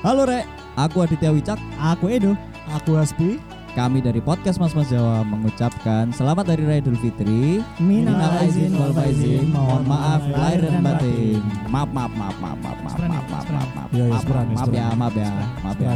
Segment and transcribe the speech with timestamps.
[0.00, 0.46] Halo Rek,
[0.78, 1.58] aku Aditya Wicak.
[1.76, 2.32] Aku Edo.
[2.70, 3.42] Aku Hasbi.
[3.76, 7.62] Kami dari podcast Mas Mas Jawa mengucapkan selamat Hari Raya Idul Fitri.
[7.78, 9.54] Minal aizin wal faizin.
[9.54, 11.38] Mohon maaf lahir dan batin.
[11.68, 15.30] Maaf maaf maaf maaf maaf maaf maaf maaf maaf maaf maaf maaf ya maaf ya
[15.62, 15.90] maaf ya.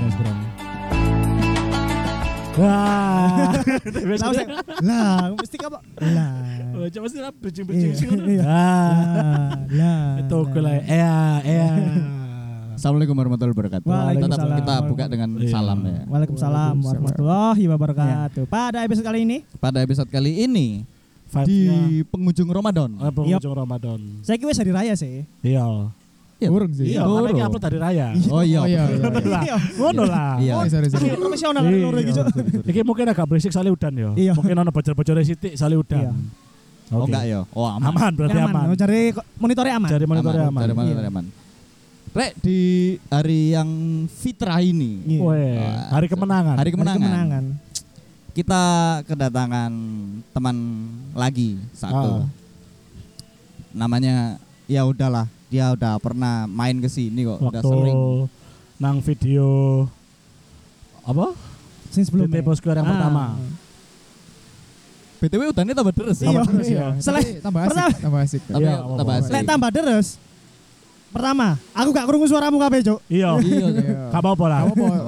[2.52, 3.48] Wah.
[4.84, 5.78] Lah, mesti kamu.
[6.12, 6.32] Lah.
[6.92, 8.08] Coba sih lah bridging Iya, sih.
[8.12, 8.42] iya.
[8.44, 10.20] Ah, Lah.
[10.20, 10.76] itu aku lah.
[10.84, 11.66] Ya, ya.
[12.72, 13.86] Assalamualaikum warahmatullahi wabarakatuh.
[13.86, 14.48] Waalaikumsalam.
[14.48, 15.50] Tetap kita buka dengan Iya.
[15.50, 16.00] salam ya.
[16.08, 18.42] Waalaikumsalam warahmatullahi wabarakatuh.
[18.48, 20.66] Pada episode kali ini, Pada episode kali ini
[21.44, 21.60] di
[22.06, 22.90] penghujung Ramadan.
[23.00, 24.00] apa ujung Ramadan.
[24.20, 25.24] saya kira hari raya sih.
[25.40, 25.64] Iya.
[26.42, 26.48] Iya.
[26.50, 26.90] Burung sih.
[26.90, 28.06] Iya, karena ini upload dari raya.
[28.28, 28.58] Oh iya.
[28.60, 29.38] Oh iya, iya, iya.
[29.46, 29.56] Iya.
[29.78, 30.34] Ngono lah.
[30.42, 30.52] Iya.
[30.58, 31.14] Oh, sorry, sorry.
[31.14, 32.26] Profesional Iya, loro iki, Cuk.
[32.66, 34.10] Iki mungkin agak berisik soalnya udan ya.
[34.18, 34.32] Iya.
[34.34, 36.02] Mungkin ono bocor-bocornya sithik soalnya udan.
[36.02, 36.12] Iya.
[36.92, 37.40] Oh enggak ya?
[37.54, 37.88] Oh aman.
[37.88, 38.64] Aman berarti aman.
[38.76, 39.00] Cari
[39.38, 39.88] monitornya aman.
[39.88, 40.60] Cari monitornya aman.
[40.60, 40.94] Iya.
[40.98, 41.24] dari aman.
[42.12, 42.60] Rek di
[43.08, 43.68] hari yang
[44.06, 45.20] fitrah ini Iya.
[45.22, 45.56] Weh,
[45.88, 46.54] hari kemenangan.
[46.54, 47.00] Hari Hari kemenangan.
[47.00, 47.44] kemenangan.
[48.32, 48.62] Kita
[49.04, 49.72] kedatangan
[50.28, 50.56] teman
[51.12, 52.20] lagi satu.
[52.20, 52.28] Ah.
[53.72, 54.36] Namanya
[54.68, 57.98] ya udahlah, dia udah pernah main ke sini kok, udah Waktu sering.
[58.76, 59.48] nang video
[61.02, 61.32] apa?
[61.88, 62.44] Sing sebelumnya.
[62.52, 62.92] Square yang Ah.
[62.92, 63.24] pertama.
[65.16, 66.18] BTW udannya tambah deres.
[66.18, 66.28] Iya.
[66.28, 66.86] Tambah- Terus ya.
[66.98, 68.42] Selain- tambah asik, tambah asik.
[68.44, 69.30] Tapi Iya, tambah asik.
[69.32, 70.08] Lek tambah deres.
[71.12, 72.98] Pertama, aku gak krungu suaramu kabeh, Cuk.
[73.12, 73.36] Iya.
[73.36, 73.66] Iya.
[74.08, 74.60] Gak apa-apa lah.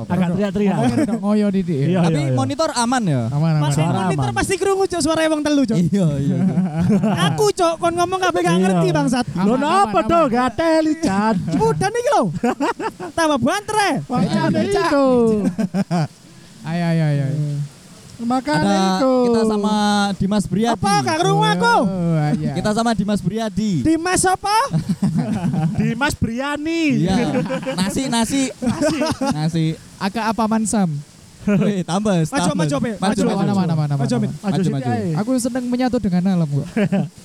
[0.04, 0.76] Agak teriak-teriak.
[1.16, 1.80] Ngoyo didik.
[1.88, 2.36] Iya, Tapi iya.
[2.36, 3.22] monitor aman ya?
[3.32, 3.62] Aman, aman.
[3.64, 4.36] Mas monitor aman.
[4.36, 5.80] pasti krungu, Cuk, suara wong telu, Cuk.
[5.80, 6.36] Iya, iya.
[7.32, 8.62] Aku, Cuk, kon ngomong kabeh gak Iya.
[8.62, 9.24] ngerti, bangsat.
[9.34, 10.22] Lo Aman, napa aman, tuh?
[10.22, 10.34] aman.
[10.36, 11.34] Gak teli, Chan.
[11.56, 12.22] Udah nih lo.
[13.16, 13.76] Tambah banter.
[14.04, 15.06] Makanya Iya, itu.
[16.64, 17.26] Ayo, ayo, ayo.
[18.24, 19.12] Makanya Ada itu.
[19.28, 19.74] kita sama
[20.16, 20.74] Dimas Briadi.
[20.74, 21.76] Apa gak krungu aku?
[21.84, 22.52] Oh, iya.
[22.56, 23.84] Kita sama Dimas Briadi.
[23.84, 24.56] Dimas apa?
[25.80, 27.04] Dimas Briani.
[27.04, 27.16] Iya.
[27.76, 28.42] Nasi, nasi.
[29.30, 29.64] Nasi.
[30.00, 30.88] Agak apa mansam?
[31.44, 32.24] Wih, tambah.
[32.24, 32.56] Maju, tambah.
[32.56, 32.74] maju.
[32.80, 33.36] Maju, Maju, maju.
[33.36, 34.32] Mana, mana, mana, Maju, mana.
[34.32, 34.90] Maju, Maju, maju.
[35.20, 36.66] Aku seneng menyatu dengan alam kok.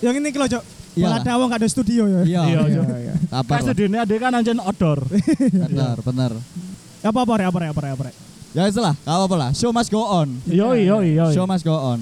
[0.03, 0.63] Yang ini kilo, Cuk.
[0.99, 1.05] Iya.
[1.07, 2.21] Malah ada wong gak ada studio ya.
[2.27, 2.83] Iya, Iya, iya.
[2.99, 3.13] iya.
[3.47, 5.07] Kan studione ada kan anjen outdoor.
[5.07, 6.31] Benar, benar.
[6.99, 7.33] Apa apa
[7.71, 8.15] rek,
[8.49, 9.49] Ya wis lah, gak apa-apa lah.
[9.53, 10.29] Show must go on.
[10.49, 11.29] Yo yo yo.
[11.29, 12.01] Show must go on.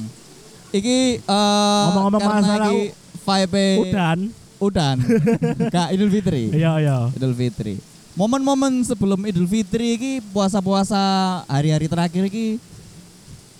[0.71, 2.81] Iki eh Ngomong-ngomong masalah iki
[3.23, 4.19] vibe Udan.
[4.57, 4.97] udan.
[5.75, 6.51] Kak Idul Fitri.
[6.55, 6.97] Iya iya.
[7.11, 7.75] Idul Fitri.
[8.15, 10.97] Momen-momen sebelum Idul Fitri iki puasa-puasa
[11.45, 12.57] hari-hari terakhir iki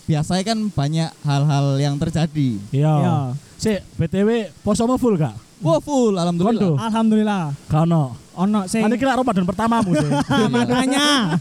[0.08, 2.50] biasanya kan banyak hal-hal yang terjadi.
[2.72, 2.94] Iya.
[3.04, 3.16] Iya.
[3.60, 5.47] Si BTW posomu full gak?
[5.58, 6.62] Wah full, alhamdulillah.
[6.62, 6.70] Kondo.
[6.78, 7.44] Alhamdulillah.
[7.66, 8.60] Gak ono.
[8.70, 10.10] Sing Nanti kira Ramadan pertamamu sih.
[10.54, 11.34] makanya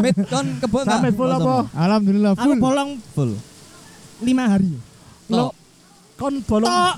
[0.00, 0.88] Mit kon kebo nggak?
[0.88, 1.68] Sampai full apa?
[1.76, 2.56] Alhamdulillah aku full.
[2.56, 3.32] bolong Full.
[4.24, 4.72] lima hari.
[5.28, 5.52] Lo,
[6.18, 6.66] Kon bolong.
[6.66, 6.96] Tok.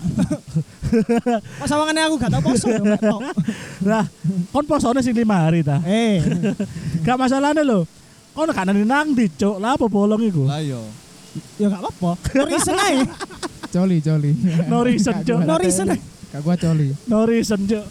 [1.61, 2.73] Pas sawangannya aku gak tau poso.
[3.11, 3.21] Tok.
[3.85, 4.07] Lah,
[4.55, 5.83] kon posone sing 5 hari ta.
[5.85, 6.25] Eh,
[7.05, 7.85] Gak masalahnya lho.
[8.33, 9.59] Kon gak nang nang di cuk.
[9.59, 10.47] Lah apa bolong iku?
[10.49, 10.81] lah yo.
[11.61, 12.17] ya gak apa-apa.
[12.49, 13.03] Reason ae.
[13.71, 14.31] Coli, coli.
[14.71, 15.15] No reason,
[15.45, 16.01] No reason ae.
[16.31, 16.95] Gak gua coli.
[17.07, 17.87] No reason cuk.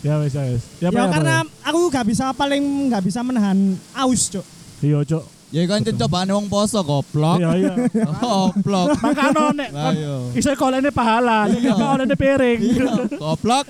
[0.00, 0.62] Ya wis ya wis.
[0.80, 3.58] Ya, Ya apa, karena aku gak bisa paling gak bisa menahan
[3.92, 4.46] aus, Cuk.
[4.80, 4.86] ya?
[4.86, 5.24] Iya cuk.
[5.50, 7.36] Ya kan cobaan wong poso goblok.
[7.36, 7.74] Iya iya.
[8.22, 8.94] Goblok.
[8.96, 10.30] Makanya nek yo.
[10.32, 11.58] iso kolene pahala, Iya.
[11.58, 12.58] nek kolene piring.
[12.62, 12.86] Iya,
[13.18, 13.66] goblok.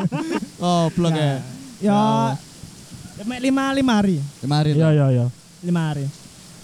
[0.64, 1.44] Goblok ya.
[1.80, 2.00] Ya
[3.24, 4.16] mek lima lima hari.
[4.40, 4.70] Lima hari.
[4.72, 5.26] Iya iya iya.
[5.60, 6.04] Lima hari.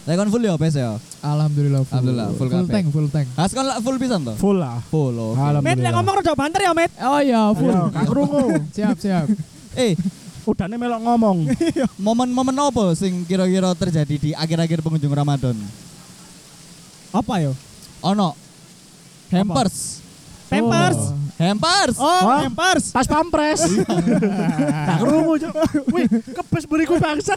[0.06, 1.02] Saya kan full ya pes ya.
[1.18, 1.98] Alhamdulillah full.
[1.98, 3.26] Alhamdulillah, full full tank, full tank.
[3.34, 4.38] Has kan lah full pisan toh?
[4.38, 4.78] Full lah.
[4.86, 5.34] Full loh.
[5.34, 5.82] Met Alhamdulillah.
[5.82, 6.90] lek ngomong rada banter ya, Met.
[7.02, 7.74] Oh iya, full.
[8.06, 8.44] Krungu.
[8.78, 9.26] Siap, siap.
[9.74, 9.98] Eh,
[10.46, 11.50] Udane melok ngomong.
[12.06, 15.58] momen-momen apa sing kira-kira terjadi di akhir-akhir pengunjung Ramadan?
[17.10, 17.50] Apa yo?
[18.06, 18.38] Ono
[19.34, 20.06] hampers.
[20.46, 21.00] Pampers.
[21.10, 21.25] Oh.
[21.36, 21.96] Hampers.
[22.00, 22.48] Oh, Hah?
[22.48, 22.84] pampers.
[22.96, 23.60] Tas pampres.
[24.88, 25.52] Gak krungu cuk.
[25.92, 27.36] Wih, kepes beriku bangsat.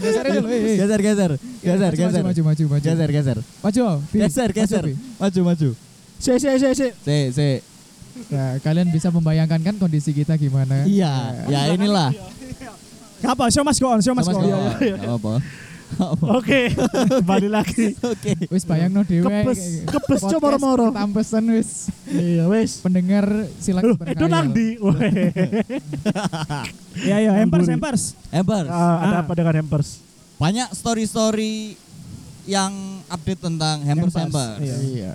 [0.00, 0.48] Geserin dulu.
[0.50, 0.76] eh, eh.
[0.76, 1.30] Geser, geser.
[1.62, 2.22] Geser, Maju, geser.
[2.22, 2.82] Maju, maju, maju.
[2.82, 3.38] Geser, geser.
[3.62, 3.82] Maju.
[4.10, 4.84] Geser, geser.
[5.16, 5.68] Maju, maju.
[6.18, 6.88] Si si si si.
[6.92, 7.48] Si, si.
[8.28, 10.82] Ya, kalian bisa membayangkan kan kondisi kita gimana?
[10.84, 12.10] Iya, ya inilah.
[13.22, 14.74] Gak apa, show must go on, show must Sama go on.
[14.76, 15.40] sekali.
[16.30, 16.70] Oke,
[17.18, 17.98] kembali lagi.
[17.98, 18.36] Oke.
[18.46, 19.26] Wis bayang no dewe.
[19.26, 20.86] Kepes, kepes coba moro-moro.
[20.92, 21.90] Tampesan wis.
[22.06, 22.78] Iya wis.
[22.78, 23.26] Pendengar
[23.58, 24.78] silakan Loh, itu nang di.
[27.00, 28.02] Iya, iya, hampers, hampers.
[28.28, 28.68] Hampers.
[28.68, 29.22] Ah, ada Ah.
[29.24, 29.98] apa dengan hampers?
[30.36, 31.74] Banyak story-story
[32.46, 32.72] yang
[33.06, 34.56] update tentang hampers hampers.
[34.58, 34.76] Iya.
[34.80, 35.12] Iya.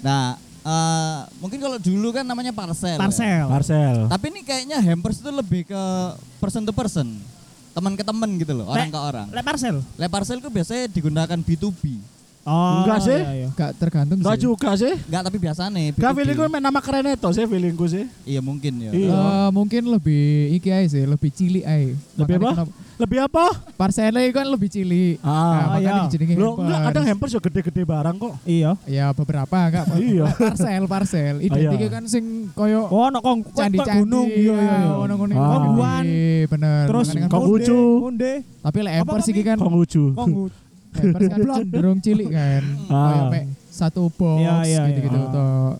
[0.00, 2.94] Nah, eh, mungkin kalau dulu kan namanya parcel.
[2.94, 2.98] ya.
[2.98, 3.44] Parcel.
[3.46, 3.96] Parcel.
[4.08, 5.82] Tapi ini kayaknya hampers itu lebih ke
[6.38, 7.35] person to person.
[7.76, 9.28] Teman ke teman gitu loh, orang ke orang.
[9.36, 9.84] Lek parcel.
[10.00, 12.15] Lek parcel itu biasanya digunakan B2B.
[12.46, 13.18] Oh, Enggak sih.
[13.18, 13.48] iya, iya.
[13.74, 14.44] Tergantung Enggak sih.
[14.44, 14.94] juga sih.
[15.02, 15.82] Enggak, tapi biasane.
[15.90, 16.16] Gak B2B.
[16.16, 18.04] feelingku main nama keren itu sih feelingku sih.
[18.22, 18.90] Iya mungkin ya.
[18.90, 19.10] Iya.
[19.10, 21.90] Eh, mungkin lebih iki aja sih, lebih cilik aja.
[22.16, 22.70] Lebih apa?
[22.96, 23.44] Lebih apa?
[23.74, 25.18] Parselnya kan lebih cilik.
[25.20, 25.74] Ah.
[25.74, 26.06] Nah, iya.
[26.06, 28.32] dijenengi Lo enggak kadang hampers juga gede-gede barang kok.
[28.42, 28.70] Iya.
[28.86, 29.84] Ya beberapa enggak.
[29.98, 30.24] Iya.
[30.32, 31.34] Parcel, parcel.
[31.40, 34.24] Identiknya kan sing koyo Oh, ono kong candi-candi gunung.
[34.24, 34.92] Iya, iya, iya.
[34.94, 35.50] ono ngono Ah.
[35.52, 36.04] Kongguan.
[36.46, 36.84] Bener.
[36.86, 37.80] Terus kan- Kong onde, lucu.
[38.06, 38.32] onde.
[38.62, 40.04] tapi lek hampers iki kan Kok lucu.
[40.96, 42.62] Hampers kan cenderung cilik kan.
[42.88, 43.28] Ah.
[43.28, 45.28] Mek satu box Iya, iya, gitu-gitu iya.
[45.30, 45.72] toh.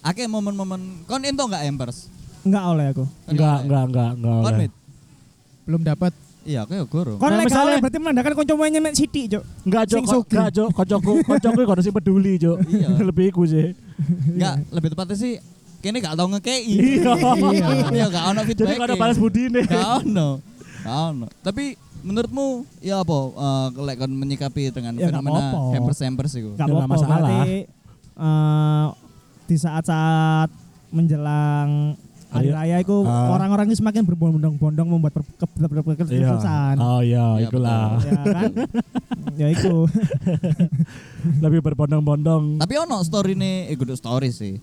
[0.00, 2.06] Ake momen-momen kon ento enggak hampers?
[2.42, 3.04] Enggak oleh aku.
[3.26, 4.38] Enggak, enggak, enggak, enggak.
[4.38, 4.58] Kon oleh.
[4.60, 4.72] mit.
[5.64, 6.12] Belum dapat
[6.48, 7.12] Iya, aku ya goro.
[7.16, 9.42] Kon Nah, lek misalnya- oleh berarti menandakan kancamu nyemek sithik, Cuk.
[9.68, 10.16] Enggak, sugih.
[10.32, 10.68] Enggak, Jok.
[10.72, 12.58] Kocokku, kocokku kok sih peduli, Jok.
[12.64, 12.88] Iya.
[13.08, 13.76] Lebih iku sih.
[14.30, 15.32] Enggak, lebih tepatnya sih
[15.78, 16.62] kene gak tau ngekei.
[16.64, 17.12] Iya.
[17.90, 18.76] Iya, gak ono Jadi feedback.
[18.76, 19.64] kok ada balas budi nih.
[19.66, 20.28] Gak ono.
[20.80, 21.26] Gak ono.
[21.38, 21.64] Tapi
[22.00, 22.46] menurutmu
[22.78, 25.74] ya apa eh lek kon menyikapi dengan Ya, gak fenomena apa-apa.
[25.74, 26.50] hampers-hampers itu?
[26.52, 26.92] Ya, nggak apa-apa.
[26.92, 27.18] masalah.
[27.18, 27.56] Berarti
[28.16, 28.86] eh,
[29.44, 30.48] di saat-saat
[30.90, 31.94] menjelang
[32.28, 32.54] hari Ayo.
[32.54, 33.32] raya itu Ah.
[33.32, 36.28] orang-orang ini semakin berbondong-bondong membuat per- ke- ke- ke- ke- Iya.
[36.28, 36.74] keputusan.
[36.76, 37.96] Oh iya, Iya, itulah.
[37.98, 38.50] Ya kan?
[39.40, 39.74] ya itu.
[41.44, 42.58] Lebih berbondong-bondong.
[42.58, 44.60] Tapi ono story nih, eh kudu story sih.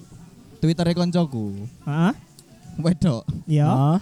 [0.57, 1.65] Twitternya koncoku.
[1.83, 2.13] Heeh.
[2.75, 3.97] Wedok, Ya.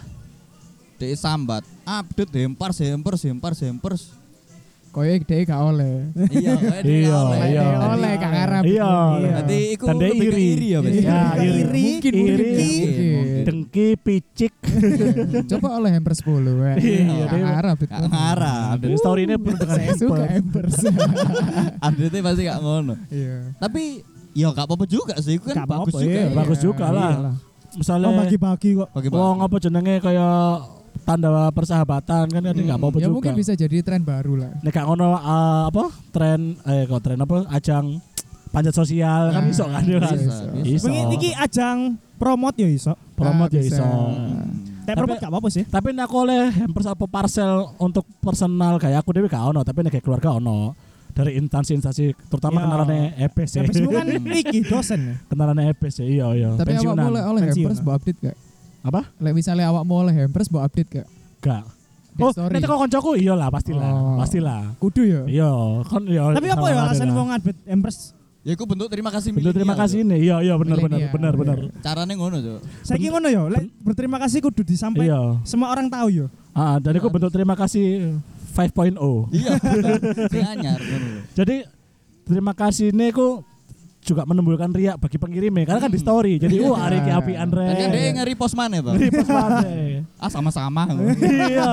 [1.04, 4.02] Dia sambat, update hampers, hampers, hampers, hampers.
[4.88, 6.06] koyo dhek gak oleh.
[6.30, 7.18] iya, dia Iya,
[7.50, 7.66] iya.
[7.82, 8.62] Oleh gak ngarep.
[8.62, 8.92] Iya.
[9.42, 10.46] Jadi iku Dan dia lebih ke iri.
[10.46, 10.78] iri ya.
[10.78, 11.50] Iya, Iya, iri.
[11.58, 11.82] iri.
[11.90, 12.62] Mungkin, Iri.
[13.42, 14.54] Dengki, picik.
[15.50, 16.72] Coba oleh hampers 10 ya.
[16.78, 17.90] Iya, Gak ngarep itu.
[17.90, 18.62] Gak ngarah.
[18.78, 20.74] Jadi story ini penuh dengan Saya suka hampers.
[20.86, 21.82] hampers.
[21.82, 22.94] Update pasti gak ngono.
[23.10, 23.36] Iya.
[23.58, 23.82] Tapi
[24.30, 26.14] ya gak apa-apa juga sih, itu kan bagus apa-apa, juga.
[26.14, 26.22] iya.
[26.22, 26.30] ya.
[26.32, 27.12] Bagus juga lah.
[27.74, 28.88] Misalnya Oh bagi-bagi kok.
[28.94, 30.38] Bagi Wong apa jenenge kayak
[31.04, 33.14] tanda persahabatan kan kan nggak apa-apa Ya juga.
[33.14, 34.50] mungkin bisa jadi tren baru lah.
[34.58, 38.00] Nek gak ngono eh, apa tren eh kok tren apa ajang
[38.48, 40.16] panjat sosial kan Nah, iso kan ya kan.
[40.16, 40.44] bisa.
[40.64, 40.86] Iso.
[40.88, 41.78] Iki ajang
[42.16, 42.92] promote ya iso.
[43.12, 43.76] Promote Ah, ya bisa.
[43.76, 43.86] iso.
[44.84, 45.64] Tapi Tapi- promote gak apa-apa sih.
[45.64, 49.96] Tapi nek oleh hampers apa parcel untuk personal kayak aku dewe gak ono, tapi nek
[49.98, 50.72] keluarga ono.
[51.10, 52.62] Dari instansi-instansi terutama Ya.
[52.66, 53.60] kenalannya EBS ya.
[53.62, 55.14] Habis kan iki dosen ya.
[55.30, 55.74] kenalannya ya.
[56.02, 56.48] Iya, iya.
[56.52, 57.06] Tapi awakmu Pensiunan.
[57.06, 57.70] oleh oleh Pensiunan.
[57.70, 58.36] hampers mbok update gak?
[58.84, 59.00] Apa?
[59.16, 61.08] Lek misalnya awakmu oleh hampers mbok update gak?
[61.40, 61.64] Gak.
[62.14, 62.52] Oh, story.
[62.54, 63.90] nek kok koncoku iyalah pastilah.
[63.90, 64.20] Oh.
[64.22, 64.76] Pastilah.
[64.78, 65.22] Kudu ya.
[65.26, 65.50] Iya,
[65.88, 66.30] kan iya.
[66.30, 67.16] Tapi apa ya alasan ada lah.
[67.18, 67.98] wong update Empress?
[68.44, 70.20] Ya iku bentuk terima kasih Bentuk terima kasih ini.
[70.20, 71.56] Iya, iya benar benar benar benar.
[71.64, 71.72] iya.
[71.80, 72.60] Caranya ngono, Cuk.
[72.84, 75.48] Saiki ngono ya, lek berterima kasih kudu disampaikan Iya.
[75.48, 76.26] semua orang tahu ya.
[76.52, 78.20] Ah, dari aku bentuk terima kasih
[78.52, 79.32] 5.0.
[79.32, 79.56] Iya.
[81.34, 81.56] Jadi
[82.24, 83.42] terima kasih ini aku
[84.04, 86.36] juga menimbulkan riak bagi pengirimnya karena kan di story.
[86.36, 87.64] Jadi wah hari ki api Andre.
[87.72, 88.94] Tadi dia nge-repost mana, Bang?
[89.00, 90.04] Repost maneh.
[90.24, 90.84] Ah sama-sama.
[91.50, 91.68] Iya.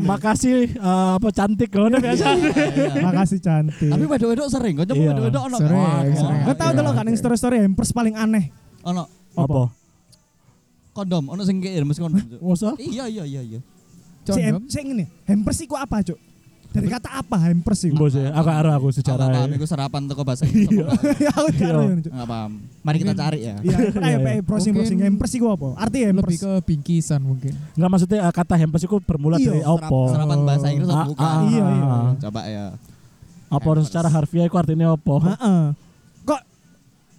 [0.00, 2.24] Makasih eh, apa cantik ngono biasa.
[2.34, 3.04] Iya.
[3.04, 3.88] Makasih cantik.
[3.92, 5.10] Tapi wedok-wedok sering, kok coba Iya.
[5.12, 5.56] wedok-wedok ono.
[5.60, 6.12] Sering.
[6.44, 6.78] Kau tahu Iya.
[6.80, 8.48] dulu kan yang story-story Empress paling aneh.
[8.84, 9.04] Ono
[9.36, 9.70] Apa?
[10.92, 12.18] kondom, ono sing kirim mesti kondom.
[12.42, 12.74] Masa?
[12.74, 13.60] Iya iya iya iya.
[14.68, 16.18] Si ngene, Hampers iku apa, Cuk?
[16.68, 17.96] Dari kata apa Hampers iku?
[17.96, 19.34] Mbok sih, aku arah aku Secara secara.
[19.40, 20.68] paham iku serapan teko bahasa Inggris.
[20.68, 20.84] Iya.
[20.84, 21.16] apa, Pak?
[21.16, 21.88] Ya aku karo Iya.
[21.88, 22.10] ya.
[22.12, 22.52] Enggak paham.
[22.78, 23.56] Mari kita cari ya.
[23.58, 25.68] Iya, ayo Iya, pe browsing-browsing Mungkin- Hampers iku apa?
[25.74, 26.28] Arti Hampers.
[26.28, 27.52] Lebih ke bingkisan mungkin.
[27.72, 30.00] Enggak maksudnya eh, kata hampers itu bermula Iya, dari opo.
[30.08, 31.24] Serapan bahasa Inggris atau Ah, bukan?
[31.24, 31.84] ah, Iya, iya.
[31.84, 32.10] ah.
[32.18, 32.66] Coba ya.
[33.48, 33.84] Apa Hampers.
[33.84, 35.14] secara harfiah itu artinya opo?
[35.18, 35.60] Heeh.
[36.22, 36.40] Kok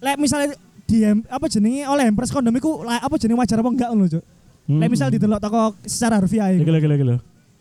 [0.00, 0.54] lek misalnya
[0.86, 4.22] di apa jenenge oleh Hampers kondom iku apa jenenge wajar apa enggak ngono, Cuk?
[4.70, 4.86] Lek Hmm.
[4.88, 6.62] misal didelok toko secara harfiah iku.
[6.64, 7.16] Gila gila gila.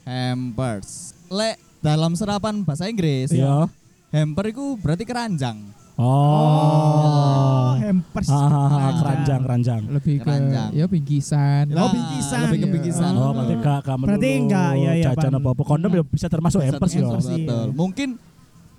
[0.06, 1.18] Hampers.
[1.28, 3.68] Lek dalam serapan bahasa Inggris, Iya.
[4.10, 5.58] hamper itu berarti keranjang.
[5.96, 6.08] Oh,
[6.40, 7.72] Oh.
[7.76, 8.28] Hampers.
[8.30, 8.96] Ah, ah, ah, Keranjang.
[8.96, 9.82] keranjang keranjang.
[9.90, 10.70] Lebih ke Keranjang.
[10.72, 11.64] ya bingkisan.
[11.74, 12.38] Oh, bingkisan.
[12.46, 13.12] Lebih ke bingkisan.
[13.14, 15.40] Oh, berarti gak gak Berarti enggak, iya, iya, jajan Pan.
[15.40, 15.64] apa apa.
[15.66, 17.04] Kondom ya bisa termasuk hampers ya.
[17.04, 17.20] Iya.
[17.20, 17.68] Betul.
[17.74, 18.10] Mungkin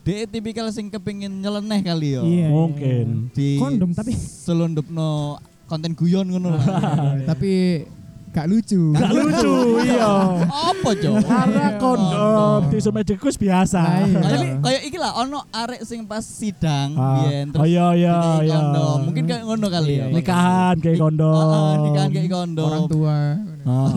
[0.01, 2.23] dia tipikal sing kepingin nyeleneh kali ya.
[2.25, 2.49] Iya.
[2.49, 3.07] Mungkin.
[3.31, 6.65] Di Kondom tapi selundupno konten guyon ngono lah.
[7.31, 7.85] Tapi
[8.31, 8.95] gak lucu.
[8.95, 10.07] Gak lucu, iya.
[10.47, 11.15] Apa, Cok?
[11.21, 13.81] Karena kondom tisu medikus biasa.
[13.81, 14.21] Nah, iya.
[14.21, 17.27] Kayak kayak iki lah ono arek sing pas sidang Ah.
[17.27, 18.55] biyen Oh iya iya iya.
[18.55, 18.99] kondom.
[19.05, 20.07] Mungkin kayak ngono kali ya.
[20.09, 21.35] Nikahan kayak kondom.
[21.35, 22.67] Heeh, nikahan kayak kondom.
[22.67, 23.19] Orang tua.
[23.61, 23.91] Ah.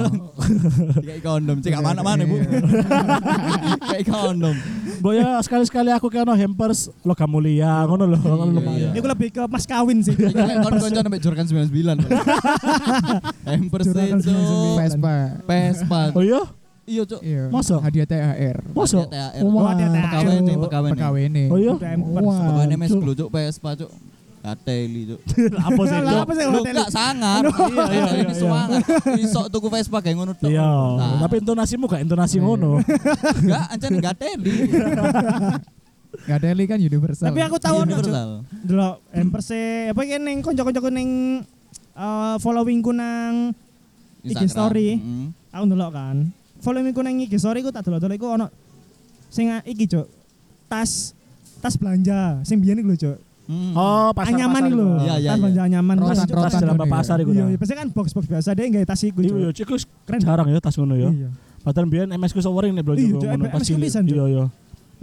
[0.99, 2.35] Kayak kondom, cek mana mana Bu.
[3.93, 4.55] Kayak kondom.
[4.99, 8.17] Boy ya sekali-sekali aku kena hampers logam mulia ngono loh.
[8.17, 8.79] ngono Iya, lumayan.
[8.79, 8.89] iya.
[8.95, 10.15] iku lebih ke mas kawin sih.
[10.15, 12.07] Iki lek kon kanca sampai Jorkan 99.
[13.43, 13.87] Hampers
[14.23, 14.79] 99.
[14.79, 15.15] Vespa.
[15.43, 16.01] Vespa.
[16.17, 16.41] Oh iya?
[16.83, 17.19] Iya, Cuk.
[17.23, 17.43] Iya.
[17.47, 17.79] Masa?
[17.79, 18.57] Hadiah THR.
[18.75, 19.07] Masa?
[19.07, 19.43] Hadiah THR.
[19.47, 20.03] Oh, hadiah THR.
[20.03, 20.95] Pegawai nih, pegawai nih.
[20.99, 21.47] Pegawai nih.
[21.47, 21.73] Oh iya?
[21.79, 22.99] Pokoknya mes Cuk.
[22.99, 23.91] glu Cuk Vespa, Cuk.
[24.43, 25.19] Ateli, Cuk.
[25.55, 25.97] Apa sih?
[26.03, 26.23] Lah, Cok?
[26.27, 26.73] apa sih Lu hotel?
[26.75, 27.41] enggak sangar.
[27.47, 28.35] Iya, iya, iya, Ini iya.
[28.35, 28.81] semangat.
[29.15, 30.51] Iso tuku Vespa kayak ngono tok.
[30.51, 30.67] Iya,
[30.99, 32.83] Nah, tapi intonasimu gak intonasi ngono.
[33.47, 34.55] enggak ancen enggak teli.
[36.67, 37.31] Kan universal.
[37.31, 38.03] Tapi aku tahu ono Cuk.
[38.03, 38.29] universal.
[38.51, 39.63] Delok hampers e
[39.95, 41.09] apa iki ning kanca-kancaku ning
[41.95, 43.55] eh, followingku nang
[44.23, 44.49] IG Instagram.
[44.49, 44.89] story.
[44.95, 45.27] Mm.
[45.49, 46.17] Aku ndelok kan.
[46.59, 48.47] Followingku nang IG story ku tak delok-delok iku ono
[49.27, 50.07] sing iki Cuk.
[50.65, 51.11] Tas
[51.59, 53.17] tas belanja sing biyen iku lho Cuk.
[53.43, 53.75] Mm.
[53.75, 54.87] Oh, pasar Anyaman iku lho.
[54.97, 55.41] Iya, iya, Tas iya.
[55.43, 55.95] belanja anyaman.
[55.97, 56.37] Rotan, Tas, Cuk.
[56.39, 57.31] Tas dalam pasar iku.
[57.31, 59.67] Iya, iya, biasanya kan box-box biasa deh nggak tas iku Iya, Cuk.
[59.67, 60.19] iya, wis Keren.
[60.19, 61.09] jarang ya tas ngono ya.
[61.09, 61.29] Iya.
[61.59, 63.89] Padahal biyen MS ku sewering nek belanja ngono Cuk, pas ku cilik.
[63.91, 64.07] Cuk.
[64.07, 64.45] Iya, iya.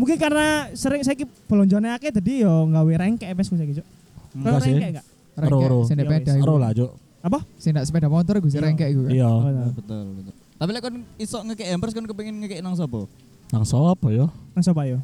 [0.01, 1.13] Mungkin karena sering saya
[1.45, 3.87] belonjone akeh jadi yo nggawe rengke MS ku saiki Cuk.
[4.33, 4.73] Enggak Kau sih.
[4.73, 5.07] rengke enggak?
[5.37, 5.79] Ro, ro.
[5.85, 6.45] Rengke, sing iku.
[6.49, 6.91] Ro lah, Cuk.
[7.21, 7.39] Apa?
[7.57, 8.61] Sing nak sepeda motor gue Iya.
[8.61, 9.03] rengke iku.
[9.07, 9.31] Iya.
[9.73, 10.33] Betul, betul.
[10.57, 13.05] Tapi lek kon iso ngekek hampers kon kepengin ngekek nang sapa?
[13.51, 14.27] Nang sapa ya?
[14.53, 14.99] Nang sapa yo?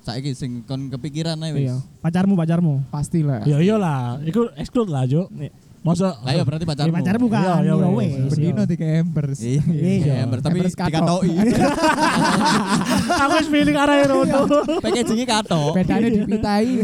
[0.00, 1.64] Saiki sing kon kepikiran ae wis.
[1.64, 1.76] Iya.
[2.00, 2.84] Pacarmu, pacarmu.
[2.88, 3.40] Pasti lah.
[3.44, 5.32] Ya iyalah, iku exclude lah, Cuk.
[5.32, 5.52] Iya.
[5.84, 6.94] Masa Lah ya berarti Ya, pacarmu.
[6.96, 7.44] pacarmu kan.
[7.44, 8.24] Iya, iya, Iya.
[8.32, 9.36] Bendino tiga hampers.
[9.40, 10.14] Iya, Iya.
[10.24, 11.28] hampers tapi dikatoki.
[13.20, 14.40] aku wis feeling arah rono.
[14.80, 15.72] Packagingnya katok.
[15.76, 16.68] Bedane dipitai.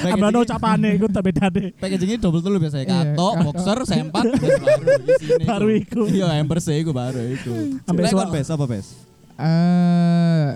[0.00, 1.64] Ambilane ucapane iku tak bedane.
[1.76, 6.02] Packagingnya double telu biasanya Iya, katok, boxer, sempak, terus baru isine Baru iku.
[6.06, 7.52] Iya, hampers iku baru iku.
[7.82, 8.86] Kon suara- bes apa bes?
[9.36, 10.48] Eh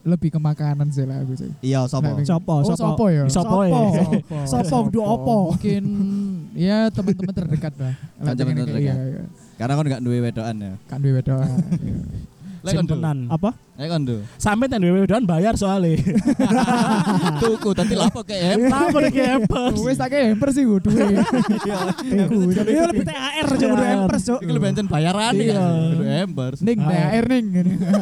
[0.00, 1.52] lebih ke makanan sih lah aku sih.
[1.60, 1.84] Iya?
[1.84, 2.76] Nah, Sopo, Oh, sopo.
[2.96, 3.24] sopo ya?
[3.28, 3.72] Sopo ya?
[3.92, 4.36] Sopo.
[4.48, 5.36] Sopo kudu opo?
[5.52, 5.84] Mungkin
[6.56, 7.92] ya teman-teman terdekat lah.
[8.16, 8.96] Teman-teman terdekat.
[8.96, 9.22] Iya, iya.
[9.60, 10.72] Karena kon gak duwe wedokan ya.
[10.88, 11.48] Kan duwe wedoan.
[12.60, 12.76] Iya.
[12.76, 13.24] Simpenan.
[13.26, 13.56] Apa?
[13.80, 14.16] Lek kon du.
[14.36, 15.96] Sampe ten dhewe wedoan bayar soalnya.
[17.40, 18.68] Tuku tadi lapo ke hampers.
[18.68, 19.78] Lama iki hampers.
[19.80, 21.16] Wes tak kayak hampers sih gue duwe.
[22.20, 22.38] Iku.
[22.52, 24.40] Iya lebih THR Cuk, kudu hampers Cuk.
[24.44, 25.56] Iku lebih encen bayaran Iya.
[25.56, 25.72] kan.
[25.72, 26.58] Kudu hampers.
[26.60, 26.78] Ning.
[26.84, 27.46] THR ning.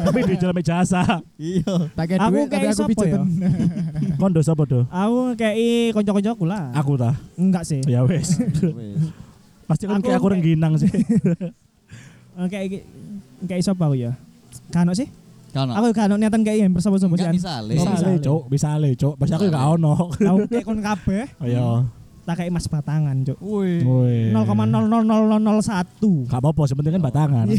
[0.03, 1.01] Tapi di jalan jasa.
[1.39, 1.73] Iya.
[1.95, 3.21] Tak kayak Aku duit tapi kayak aku sopo pijetin.
[4.19, 4.79] Kondo sapa do?
[4.91, 6.63] Aku kayak kanca-kancaku lah.
[6.75, 7.15] Aku ta.
[7.39, 7.79] Enggak sih.
[7.87, 8.35] Ya wes.
[9.63, 10.91] Pasti kan kayak aku rengginang sih.
[12.51, 12.83] Kayak
[13.47, 14.19] kayak sapa aku ya?
[14.69, 15.07] Kano sih?
[15.49, 15.71] Kono.
[15.73, 17.25] Aku kano niatan kayak hampers apa sapa sih?
[17.27, 17.71] Misale.
[17.73, 18.13] Oh, Bisa le.
[18.21, 18.41] Cuk.
[18.47, 19.13] Bisa le, Cuk.
[19.17, 19.93] Pasti aku gak ono.
[20.13, 21.83] Tahu kayak kon kabeh Ayo.
[22.21, 23.37] tak kayak emas batangan Cuk.
[23.39, 23.81] Wih.
[23.81, 24.29] Woi.
[24.29, 26.29] 0,00001.
[26.29, 27.45] Gak apa-apa, sepenting kan batangan.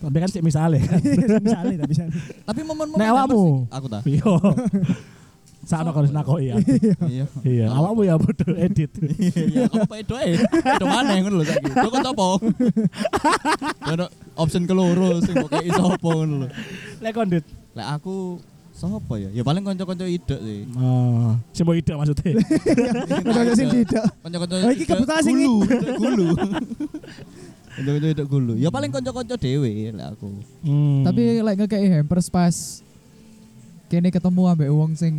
[0.00, 0.80] Tapi kan sih misalnya.
[1.40, 2.12] Misalnya tapi misalnya.
[2.42, 3.44] Tapi momen-momen Nek awakmu?
[3.68, 3.98] hampers- Aku ta.
[4.02, 4.32] Iya.
[5.70, 6.58] Sakno kalau nakoi ya.
[7.06, 7.24] Iya.
[7.46, 8.90] Iya, awakmu ya bodoh edit.
[8.98, 10.42] Iya, kamu pakai doa ya.
[10.42, 11.70] Edo mana yang ngono lho saiki.
[11.70, 12.26] Kok kok apa?
[13.94, 16.48] Ono option keloro sing kok iso apa ngono lho.
[16.98, 17.44] Lek kondit.
[17.78, 18.42] Lek aku
[18.74, 19.30] sapa ya?
[19.30, 20.66] Ya paling kanca-kanca idek sih.
[20.74, 22.34] Oh, sing mau ide maksudnya.
[23.30, 24.10] Udah sing tidak.
[24.26, 26.26] Kanca-kanca Oh, iki idek kebetulan sing gulu, idek gulu.
[27.78, 28.52] Kanca-kanca idek gulu.
[28.58, 30.34] Ya paling kanca-kanca dhewe lek aku.
[30.66, 31.06] Hmm.
[31.06, 32.82] Tapi lek ngekei hampers pas
[33.86, 35.14] kene ketemu ambek wong sing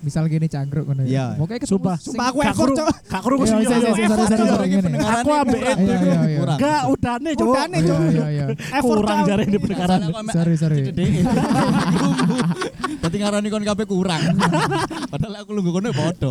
[0.00, 1.32] misal gini cangkruk ngono Iya.
[1.32, 1.38] ya.
[1.40, 1.96] Pokoknya ketemu Sumpah.
[1.98, 2.86] Sumpah aku effort Cuk.
[3.06, 3.56] Gak kru Iya, sih.
[3.56, 5.08] iya, iya, iya.
[5.20, 6.38] Aku ambek Iya, iya, iya.
[6.40, 6.58] kurang.
[6.60, 7.46] Gak udane, Cuk.
[7.48, 7.76] Udane.
[7.78, 8.46] Iya, iya, iya.
[8.76, 9.76] Effort Kurang jare di ambek
[10.32, 10.80] Sorry, sorry.
[13.00, 14.22] Berarti ngarani kon kabeh kurang.
[15.12, 16.30] Padahal aku lungguh kono padha.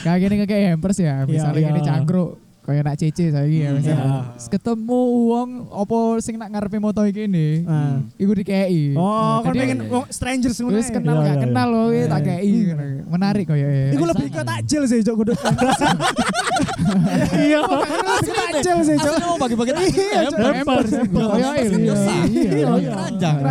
[0.00, 1.24] Kayak gini ngekei hampers ya.
[1.28, 1.68] Misalnya Iya.
[1.70, 2.30] gini cangkruk
[2.66, 3.94] kayak nak cece saiki ya misalnya.
[3.96, 4.18] Iya.
[4.34, 7.62] Terus ketemu wong opo sing nak ngarepe moto iki ini.
[7.62, 8.02] Ah.
[8.18, 8.92] Iku dikei.
[8.92, 9.92] Oh, kon Jadi, pengen iya.
[9.94, 10.74] wong strangers ngono.
[10.74, 10.94] Wis ae.
[10.94, 12.04] kenal Iya, gak iya, kenal loh, iya.
[12.10, 12.52] tak kei.
[13.06, 13.68] Menarik kok ya.
[13.94, 14.10] Iku Iya.
[14.10, 15.32] lebih ke takjil sih Cuk kudu.
[17.36, 17.60] Iya.
[18.56, 18.96] Takjil sih.
[18.96, 20.38] Aslinya mau bagi-bagi tak Iya, Cuk.
[20.40, 20.90] Hampers.
[21.06, 21.94] Koyo Hampers kan iya.
[22.26, 23.42] Iya, Iya, iya.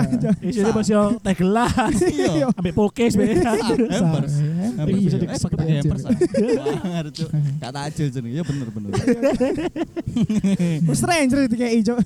[0.41, 1.95] Isinya masih yo teh gelas.
[2.01, 2.45] Iya.
[2.51, 3.25] Ambek pokes be.
[3.39, 4.33] Hampers.
[4.75, 5.27] Hampers bisa Iya.
[5.31, 6.03] eh pakai hampers.
[6.03, 6.11] ah.
[6.11, 7.29] Wah, Cuk.
[7.61, 8.33] Gak takjil jeneng.
[8.33, 8.67] Ya bener
[10.85, 11.99] Wis stranger dikei Cuk.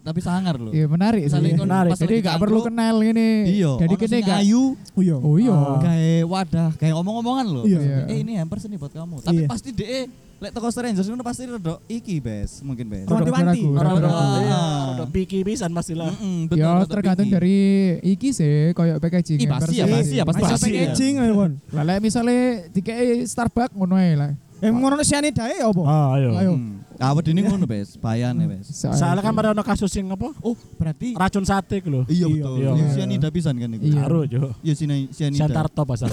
[0.00, 0.72] Tapi sangar loh.
[0.72, 1.36] Iya menarik sih.
[1.54, 1.92] Kon Menarik.
[1.94, 3.30] Jadi gak perlu kenal gini.
[3.50, 3.72] Iya.
[3.78, 4.38] Jadi kene gak.
[4.40, 4.74] ayu.
[4.94, 5.16] Oh iya.
[5.16, 5.56] Oh iya.
[5.80, 7.64] Kayak wadah, kayak omong-omongan loh.
[7.64, 8.06] Iya.
[8.06, 9.20] Eh ini hampers nih buat kamu.
[9.20, 9.48] Tapi Iya.
[9.48, 10.08] pasti deh
[10.40, 13.04] lek toko strangers itu pasti rodok iki bes, mungkin bes.
[13.04, 13.76] Ragu-ragu.
[13.76, 14.40] Orang- Ragu-ragu.
[14.40, 14.60] Iya.
[14.96, 16.08] Udah piki pisan pastilah.
[16.10, 17.58] Mm-mm, betul, Ya rodok tergantung dari
[18.00, 19.36] iki sih, koyo packaging.
[19.36, 20.16] Ih, pasti ya, pasti sih.
[20.16, 20.70] ya, pasti pasti.
[20.72, 21.52] packaging kon.
[21.70, 22.36] Lah lek misale
[22.72, 24.32] dikei Starbucks ngono ae lah.
[24.60, 25.82] Eh ngono sianida ya apa?
[25.88, 26.30] Ah, ayo.
[26.36, 26.52] Ayo.
[27.00, 28.68] Ah, ini ngono bes, bayane bes.
[28.76, 30.36] Soalnya kan pada ono kasus sing apa?
[30.44, 32.04] Oh, berarti Racun sate ku lho.
[32.04, 32.44] Iya Iya.
[32.44, 32.56] betul.
[32.60, 32.70] Iya.
[32.76, 32.86] Iya.
[32.92, 33.84] Sianida pisan kan iku.
[33.88, 34.00] Iya.
[34.04, 34.44] Karo yo.
[34.60, 35.08] Iya sianida.
[35.16, 36.12] Siantar top asal.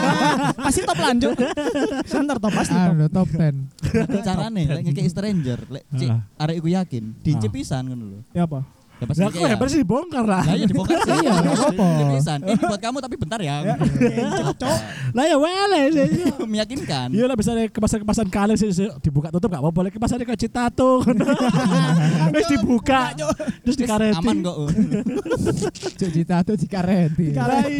[0.64, 1.36] Pasti top lanjut.
[2.08, 2.92] Santar top pasti top.
[2.96, 3.92] Anu top 10.
[3.92, 6.20] Berarti carane lek ngekek stranger, lek cek Ah.
[6.40, 7.54] arek iku yakin, dicip Ah.
[7.54, 8.18] pisan ngono lho.
[8.32, 8.64] Ya apa?
[9.02, 9.52] Ya pas Lah ngekek kok ya.
[9.58, 10.42] hampers dibongkar lah.
[10.46, 11.10] Lah ya dibongkar sih.
[11.22, 11.86] Iya, nggak apa-apa.
[11.90, 12.38] Dicip pisan.
[12.46, 13.56] Ini buat kamu tapi bentar ya.
[14.54, 14.78] Cok.
[15.18, 16.08] Lah ya wele sih.
[16.52, 17.08] Meyakinkan.
[17.10, 19.90] Iya lah misalnya kemasan-kemasan kalian sih sih, dibuka tutup gak apa-apa.
[19.90, 21.02] Lagi kemasannya ke Citato.
[21.02, 23.10] Terus dibuka.
[23.66, 24.18] Terus dikareti.
[24.22, 24.56] Aman kok.
[25.98, 27.26] Cuk cita tuh dikareti.
[27.34, 27.76] Dikareti.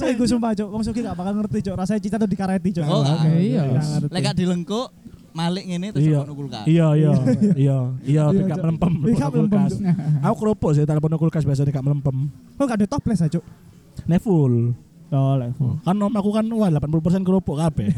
[0.00, 0.68] Cok iku sumpah Cok.
[0.72, 1.76] Wong Sugi gak bakal ngerti Cok.
[1.76, 2.86] Rasanya cita tuh dikareti Cok.
[2.88, 3.62] Oh, Oke, iya.
[4.08, 4.88] Lek gak dilengkuk
[5.32, 6.20] malik ngene terus Iya.
[6.24, 6.64] kulkas.
[6.64, 7.12] Iya iya
[7.56, 9.72] iya iya Iya, gak melempem Iya, gak melempem, kulkas.
[10.22, 12.16] Aku kerupuk sih telepon kulkas biasanya gak melempem.
[12.56, 13.44] Kok gak ada toples aja, Cuk?
[14.04, 14.72] Nek full.
[15.12, 15.52] Oh, lah.
[15.84, 17.92] Kan om aku kan wah 80% kerupuk kabeh.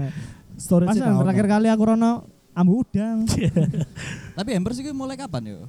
[0.60, 3.24] Storage Pas terakhir kali aku rono ambu udang.
[4.36, 5.60] Tapi hampers iki mulai kapan yo?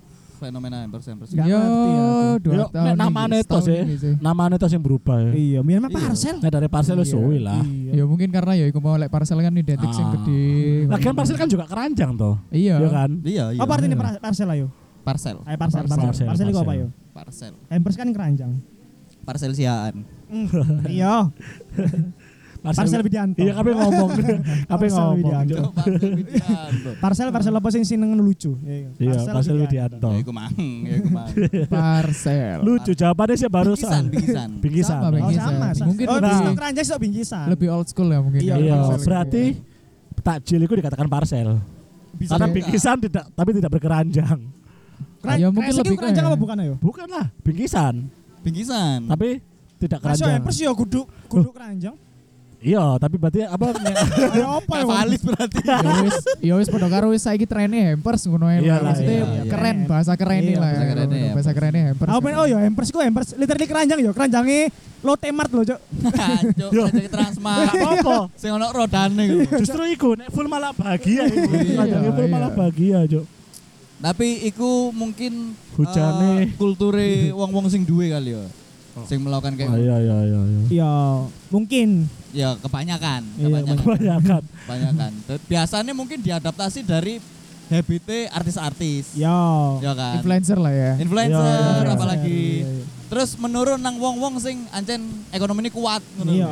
[0.41, 1.29] Fenomena hampers hampers.
[1.31, 2.33] Gak Yo, ngerti aku.
[2.41, 2.97] dua Yo, tahun
[3.29, 3.79] itu setahun sih.
[3.95, 4.13] sih.
[4.17, 5.31] Namanya itu yang berubah ya.
[5.31, 5.97] Iya, biar mah Iya.
[6.01, 6.35] parcel.
[6.41, 7.61] Nah dari parcel lu Iya, suwi lah.
[7.61, 7.91] Iya.
[7.93, 10.17] Ya mungkin karena ya iku mau lek parcel kan identik sing Ah.
[10.17, 10.49] gede.
[10.89, 12.41] Lagian parcel kan juga keranjang toh.
[12.49, 12.75] Iya.
[12.75, 13.09] Iya kan?
[13.21, 13.59] Iya, iya.
[13.61, 14.67] Apa artinya par- parcel ayo?
[15.01, 15.37] Parcel.
[15.43, 16.47] Ayo parcel, Parcel, parcel.
[16.47, 16.87] Itu apa yo?
[17.11, 17.53] Parcel.
[17.67, 18.51] Hampers kan keranjang.
[19.21, 20.01] Parcel siaan.
[20.89, 21.29] Iya,
[22.61, 23.37] parcel Widianto.
[23.37, 24.09] Iya kami ngomong.
[24.13, 24.23] kami
[24.69, 25.17] Parcel ngomong.
[25.17, 25.61] Widianto.
[26.97, 28.53] Parcel parcel apa sing seneng lucu?
[28.61, 28.93] Iya,
[29.25, 30.07] parcel Widianto.
[30.07, 30.53] Ya iku mang,
[30.85, 31.27] ya iku mang.
[31.67, 32.61] Parcel.
[32.61, 34.03] Lucu jawabannya sih barusan.
[34.07, 34.49] bingkisan.
[34.59, 34.89] Bingkisan.
[34.93, 35.45] Sama, Oh, Bingkisan.
[35.47, 35.87] sama, sama.
[35.89, 37.45] Mungkin oh, lebih- sok bingkisan.
[37.49, 38.39] Lebih old school ya mungkin.
[38.39, 39.43] Iya, Iya, berarti
[40.19, 41.57] takjil itu dikatakan parcel.
[42.11, 44.39] Bisa Karena bingkisan tidak tapi tidak berkeranjang.
[45.17, 46.73] Keran- Ya, mungkin lebih keranjang ke- apa bukan ayo?
[46.77, 48.09] Bukan lah, bingkisan.
[48.41, 49.05] Bingkisan.
[49.05, 49.37] Tapi
[49.77, 50.37] tidak keranjang.
[50.37, 51.95] hampers yo kudu kudu keranjang.
[52.61, 53.73] Iya, tapi berarti apa?
[54.37, 54.85] Ayo apa ya?
[54.85, 55.59] Valid berarti.
[55.65, 58.61] ya wis ya wis padha karo wis saiki trene hampers ngono ae.
[58.61, 59.43] Iya Maksudnya iya, iya.
[59.49, 60.61] keren bahasa keren lah.
[60.61, 60.89] bahasa ya.
[60.93, 61.55] kerennya Bahasa hampers.
[61.57, 62.09] kerennya hampers.
[62.13, 64.69] Aku pengen oh yo hampers ku hampers literally keranjang yo, keranjange
[65.01, 65.79] Lotte Mart lho, Cuk.
[66.53, 66.85] Cuk, Yo.
[66.93, 67.73] jadi transmart.
[67.73, 68.29] Apa-apa.
[68.37, 69.57] Sing ono rodane iku.
[69.57, 71.49] Justru iku nek full malah bahagia iku.
[71.49, 73.25] Iya, Keranjangnya full malah bahagia, Cuk.
[73.97, 76.45] Tapi iku mungkin Hujane.
[76.45, 78.45] eh, kulture wong-wong sing duwe kali ya.
[79.07, 80.61] Sing melakukan kayak Oh, iya iya iya iya.
[80.67, 80.93] Ya,
[81.47, 82.11] mungkin.
[82.31, 85.11] ya kebanyakan, Iya, kebanyakan, Kebanyakan.
[85.47, 87.19] Biasanya mungkin diadaptasi dari
[87.71, 89.15] habite artis-artis.
[89.15, 89.31] Ya.
[89.79, 90.19] Ya kan.
[90.19, 90.91] influencer lah ya.
[90.99, 92.39] Influencer Iya, iya, apalagi.
[92.63, 92.85] Iya, iya.
[93.11, 95.03] Terus menurun nang wong-wong sing ancen
[95.35, 96.31] ekonomi ini kuat ngono.
[96.31, 96.47] Iya.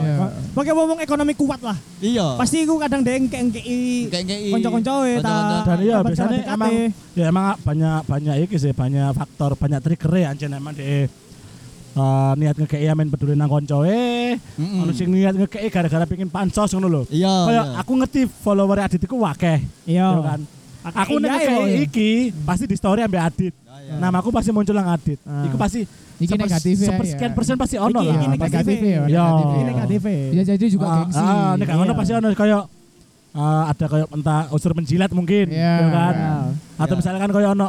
[0.52, 1.76] Pakai ngomong ekonomi kuat lah.
[2.04, 2.36] Iya.
[2.36, 5.64] Pasti iku kadang dhek engke-engkei kayak konco-koncoe ta.
[5.64, 6.72] Dan iya biasanya emang
[7.16, 11.08] ya emang banyak banyak iki sih banyak faktor banyak trigger ya anjen emang de
[11.92, 14.82] eh, niat ngekei amen peduli nang koncoe Mm-mm.
[14.82, 17.34] ono sing niat ngekei gara-gara pengen pansos ngono lho Iya.
[17.46, 17.78] kayak iya.
[17.78, 20.08] aku ngerti follower Adit iku wakeh Iya.
[20.08, 20.40] ya kan
[20.92, 21.80] aku nek iya, ngekei iya.
[21.82, 22.10] iki
[22.42, 24.00] pasti di story ambek Adit Ya, ya.
[24.00, 25.44] namaku pasti muncul nang Adit Ah.
[25.44, 25.82] iku pasti
[26.20, 26.88] Iki sepers- negatif ya.
[26.92, 27.34] sepersekian ya.
[27.34, 29.02] persen pasti ono lah iki negatif ya.
[29.08, 29.24] Iya.
[29.24, 29.66] negatif Ini ya.
[29.66, 30.00] negatif.
[30.30, 31.20] Bisa jadi juga Ah, gengsi.
[31.22, 32.62] ah, nek ono pasti ono kayak
[33.32, 35.74] ah, ada kayak entah unsur menjilat mungkin Iya.
[35.76, 36.34] ya kan Ya.
[36.76, 37.00] atau Iya.
[37.00, 37.68] misalnya kan kayak ono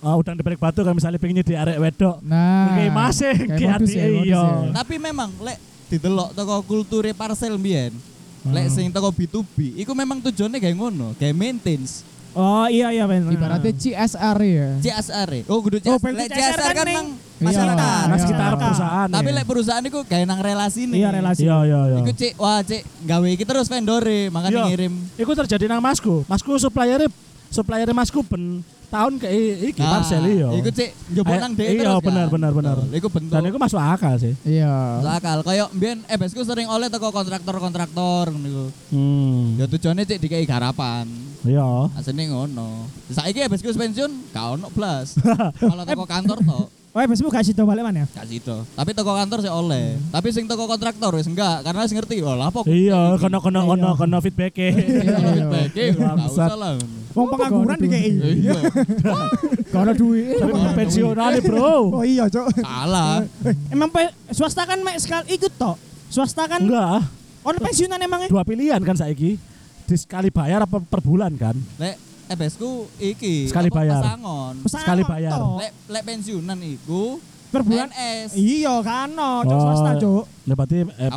[0.00, 2.72] ah, udang di balik batu kan misalnya pengen di arek wedok Nah.
[2.72, 3.32] Kayak masih,
[3.68, 4.22] hati, ya, iya.
[4.24, 4.42] ya.
[4.72, 7.92] Tapi memang lek didelok toko kulture parcel mbiyen.
[8.40, 8.56] Hmm.
[8.56, 12.08] Lek sing toko B2B, iku memang tujuannya kayak ngono, kayak maintenance.
[12.30, 13.26] Oh iya iya Ben.
[13.26, 14.68] Ibaratnya CSR ya.
[14.78, 15.28] CSR.
[15.34, 15.40] -e.
[15.50, 16.14] Oh, kudu Oh, CSR.
[16.14, 17.42] Lek CSR CSR kan kan nang Iya.
[17.42, 18.04] masyarakat.
[18.06, 18.22] nah Iya.
[18.22, 18.60] sekitar Iya.
[18.62, 19.34] perusahaan Tapi ya.
[19.34, 20.98] lek perusahaan iku kayak nang relasi nih.
[21.02, 21.42] Iya relasi.
[21.42, 24.66] iya iya iya Iku cek, wah cek gawe iki terus vendore, makanya Iya.
[24.70, 24.92] ngirim.
[25.18, 27.02] Iku terjadi nang masku masku supplier
[27.50, 29.26] supplier masku ben tahun ke
[29.70, 32.76] iki Nah, parcel iya Iku cek njupuk Ayo, nang dhek iya, benar, benar, benar.
[32.82, 32.98] Betul.
[32.98, 34.74] Iku bentuk dan iku masuk akal sih Iya.
[34.98, 35.38] Masuk akal.
[35.46, 38.66] Kayak mbiyen EBSku sering oleh toko kontraktor-kontraktor niku.
[38.90, 41.06] hmm Ya tujuannya cek dikai garapan.
[41.40, 42.90] iya Asline ngono.
[43.08, 45.14] Saiki EBSku wis pensiun, gak ono blas.
[45.62, 48.06] Kalau toko kantor tok Oh, Facebook gak sido balik mana ya?
[48.10, 48.66] gak sido.
[48.68, 49.94] Tapi toko kantor sih oleh.
[50.10, 52.66] Tapi sing toko kontraktor wis enggak karena wis ngerti oh lah apa.
[52.66, 53.70] iya kena kena Iya.
[53.70, 55.30] kena kena feedback Iya, Kalau iya.
[55.32, 56.34] feedback e enggak Bangsat.
[56.42, 56.72] usah lah.
[57.10, 58.10] Wong pengangguran KI.
[58.42, 58.58] Iya,
[59.72, 60.34] ada duit.
[60.36, 60.70] tapi Iya.
[60.74, 62.46] pensional bro Oh iya, Cok.
[62.58, 63.22] salah.
[63.68, 65.78] Emang pe- swasta kan mek sekali ikut toh.
[66.06, 67.06] Swasta kan enggak
[67.40, 68.28] ono pensiunan emangnya.
[68.28, 69.38] dua pilihan kan saiki
[69.80, 74.00] di sekali bayar apa per bulan kan Lek EBSku iki Sekali apa, bayar.
[74.00, 74.54] Pesangon.
[74.62, 75.30] Pesangon sekali bayar.
[75.58, 77.18] Lek lek pensiunan iku
[77.50, 77.90] Per bulan.
[77.90, 78.30] PNS.
[78.38, 79.42] Iya kan, no.
[79.42, 79.62] Cok Oh.
[79.66, 80.24] swasta, Cok.
[80.46, 81.10] nah berarti lek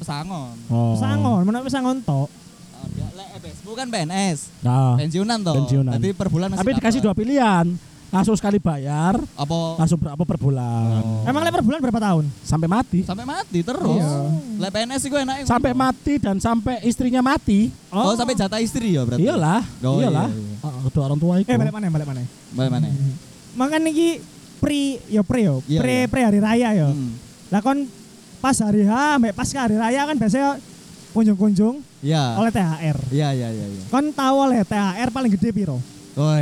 [0.00, 0.56] pesangon.
[0.72, 2.24] oh Pesangon, mana pesangon toh.
[2.24, 4.38] Oh, dia lek EBSku kan PNS.
[4.64, 5.54] nah Pensiunan toh.
[5.54, 5.92] Pensiunan.
[5.94, 7.66] Jadi per bulan masih tapi dikasih dua pilihan
[8.12, 11.24] langsung sekali bayar apa langsung berapa per bulan Oh.
[11.24, 12.24] Emang le per bulan berapa tahun?
[12.42, 13.96] sampai mati sampai mati terus.
[13.96, 14.12] Iya.
[14.58, 15.42] Lek PNS iku enake.
[15.42, 19.24] sampai mati dan sampai istrinya mati Oh, sampai jatah istri ya berarti.
[19.24, 20.56] iyalah Oh, iyalah iya, iya.
[20.60, 22.22] Ah, kedua orang tua itu Eh, balik mana, balik mana?
[22.52, 22.86] Bagaimana?
[23.52, 24.08] Makan iki
[24.60, 26.06] pre yo pre yo, Iya, pre iya.
[26.06, 26.88] pre hari raya yo.
[26.92, 27.16] Hmm.
[27.48, 27.88] Lah kon
[28.38, 30.60] pas hari H, mbek pas hari raya kan biasanya
[31.10, 32.36] kunjung-kunjung Iya.
[32.36, 32.98] oleh THR.
[33.08, 33.82] Iya, iya, iya, iya.
[33.88, 35.78] Kon tahu oleh THR paling gede piro?
[36.12, 36.36] Oh,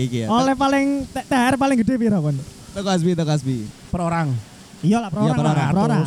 [0.00, 0.26] iki ya.
[0.28, 2.36] Oleh paling THR paling gede piro kon?
[2.72, 3.68] Toko Asbi, Toko Asbi.
[3.88, 4.32] per orang
[4.80, 5.68] Iya lah, per Iya, orang per lah, orang.
[5.68, 6.04] per orang.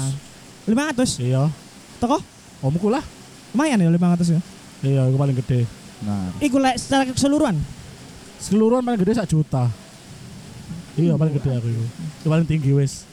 [0.65, 1.10] 500.
[1.13, 1.21] 500.
[1.21, 1.43] iya
[1.97, 2.17] Toko
[2.60, 3.04] omku lah
[3.52, 4.39] lumayan ya 500 ya.
[4.82, 5.62] iya itu paling gede
[6.02, 6.36] Nah.
[6.38, 7.56] Iku lek secara keseluruhan.
[8.38, 9.71] seluruhan paling gede sak juta
[10.93, 11.84] iya paling gede aku itu
[12.17, 13.06] itu paling tinggi wes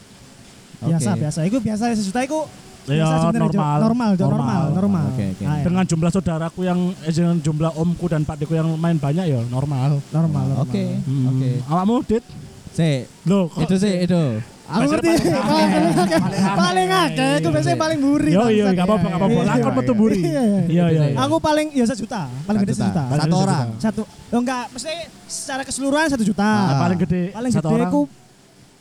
[0.81, 1.21] Biasa, Oke.
[1.21, 1.39] biasa.
[1.45, 2.49] Iku biasa sejuta iku
[2.83, 3.77] Ya, normal.
[3.77, 4.61] normal normal Normal.
[4.73, 5.43] normal Oke, oke.
[5.45, 5.63] Ah, ya.
[5.69, 10.01] Dengan jumlah saudaraku yang eh, dengan jumlah omku dan pakdeku yang main banyak ya normal.
[10.09, 10.45] normal.
[10.59, 10.97] Oke.
[11.05, 11.29] Hmm.
[11.29, 11.49] Oke.
[11.65, 12.23] Awakmu dit?
[12.71, 14.21] Si, Loh, kok itu sih itu.
[14.65, 15.11] Aku ngerti.
[15.19, 16.19] Paling akeh.
[16.55, 17.31] Paling akeh.
[17.37, 18.31] Aku biasanya paling buri.
[18.31, 19.35] Yo yo enggak apa-apa enggak apa-apa.
[19.35, 19.77] Iya, Lakon iya.
[19.77, 20.15] metu buri.
[20.17, 20.61] Iya, iya.
[20.63, 21.03] Iya iya.
[21.11, 21.17] iya.
[21.27, 22.31] Aku paling ya satu juta.
[22.47, 23.03] Paling gede Satu satu juta.
[23.03, 23.19] juta.
[23.19, 23.67] Satu orang.
[23.77, 24.01] Satu.
[24.31, 24.93] Oh enggak, mesti
[25.27, 26.47] secara keseluruhan satu juta.
[26.47, 28.01] Nah, paling gede Paling satu gede orang aku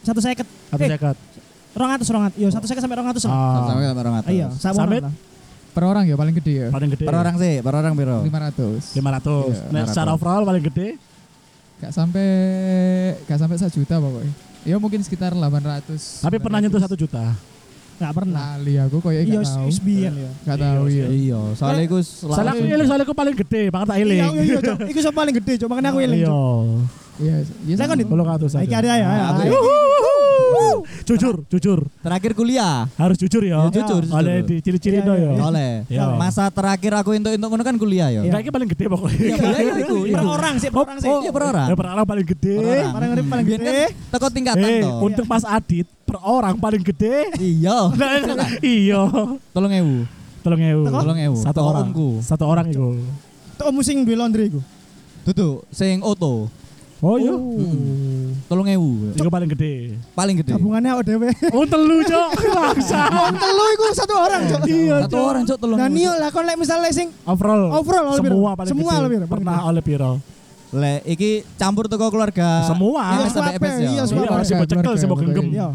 [0.00, 0.46] satu seket.
[0.70, 1.16] satu seket.
[1.72, 2.36] Rong atus rong atus.
[2.36, 3.22] Yo satu sampai rong atus.
[3.24, 3.32] lah.
[3.32, 4.30] Ah, Sampai sampai orang atas.
[4.30, 5.02] Iya, sama Samit?
[5.02, 5.14] lah.
[5.70, 6.68] Per orang ya paling gede ya.
[6.68, 7.04] paling gede.
[7.04, 8.18] Per orang sih, per orang piro?
[8.20, 8.90] 500.
[8.90, 8.90] 500.
[8.90, 9.88] Iya, Nek 500.
[9.88, 10.88] secara overall paling gede
[11.78, 12.28] Gak sampai
[13.24, 14.32] gak sampai 1 juta pokoknya.
[14.62, 16.20] Ya mungkin sekitar 800.
[16.20, 17.32] tapi pernah nyentuh 1 juta.
[17.96, 18.56] Enggak pernah.
[18.56, 19.68] Lali aku koyo Iya, gak tahu.
[19.86, 20.10] ya.
[20.44, 21.06] Gak tahu ya.
[21.06, 24.20] Iya, soalnya iku Soalnya aku soalnya aku paling gede, banget tak Iya, iling.
[24.20, 24.78] iya, iya, Cok.
[24.92, 25.68] Iku sing paling gede, Cok.
[25.68, 26.36] Makanya aku eling, Iya.
[27.16, 27.74] Iya, iya.
[27.76, 28.00] Saya kan sama.
[28.00, 28.92] di- Belum ratus Iki ada aja.
[28.96, 29.06] ya.
[29.06, 29.24] ya.
[29.30, 29.60] Aku- Ayo.
[31.04, 31.78] Jujur, jujur.
[32.00, 32.86] Terakhir kuliah.
[32.94, 33.66] Harus jujur ya.
[33.66, 34.14] Ya, jujur, jujur.
[34.14, 35.30] Oleh di ciri-ciri itu iya, ya.
[35.34, 35.42] iya.
[35.42, 35.70] Oleh.
[35.90, 36.04] Iya.
[36.14, 38.20] Masa terakhir aku entuk-entuk ngono kan kuliah ya.
[38.22, 39.18] Enggak, ini paling gede pokoknya.
[39.20, 39.96] Iya, iku.
[40.06, 41.08] Per orang sih, per orang sih.
[41.10, 41.66] Iya, per orang.
[41.68, 42.54] Ya, per orang paling gede.
[42.56, 42.92] Per orang.
[42.94, 43.80] Paling gede, paling Biyen gede.
[43.84, 44.98] kan teko tingkatan Eh, toh.
[45.02, 47.16] untuk Mas Adit per orang paling gede.
[47.38, 47.78] Iya.
[48.60, 49.00] Iya.
[49.54, 49.94] Tolong ewu.
[50.40, 50.82] Tolong ewu.
[50.88, 51.36] Tolong ewu.
[51.40, 51.88] Satu orang.
[52.22, 52.98] Satu orang itu.
[53.60, 54.60] Tuh om sing duwe laundry iku.
[55.20, 56.48] Tutu, sing oto.
[57.00, 57.32] Oh iya.
[58.44, 59.08] Tolong ewu.
[59.10, 59.96] Itu paling gede.
[60.12, 60.52] Paling gede.
[60.52, 61.22] Gabungannya ODW.
[61.56, 62.28] Oh telu cok.
[62.60, 63.00] Bangsa.
[63.08, 64.60] Wong telu iku satu orang, Cok.
[64.64, 65.78] Iya Satu orang cok tolong.
[65.78, 66.14] Nah, Cok.
[66.14, 67.72] lah kon lek misalnya sing Overall.
[67.72, 68.34] Overall oleh piro?
[68.34, 68.98] Semua paling Semua gede.
[68.98, 69.24] oleh piro?
[69.26, 70.12] Pernah oleh piro.
[70.70, 72.62] Le, iki campur teko keluarga.
[72.64, 73.02] Semua.
[73.02, 73.78] Iya, Iya, sampai FS ya.
[73.80, 74.28] iya, Iya, suape.
[74.30, 75.46] masih mau cekel, sih mau genggam.
[75.48, 75.68] Iya.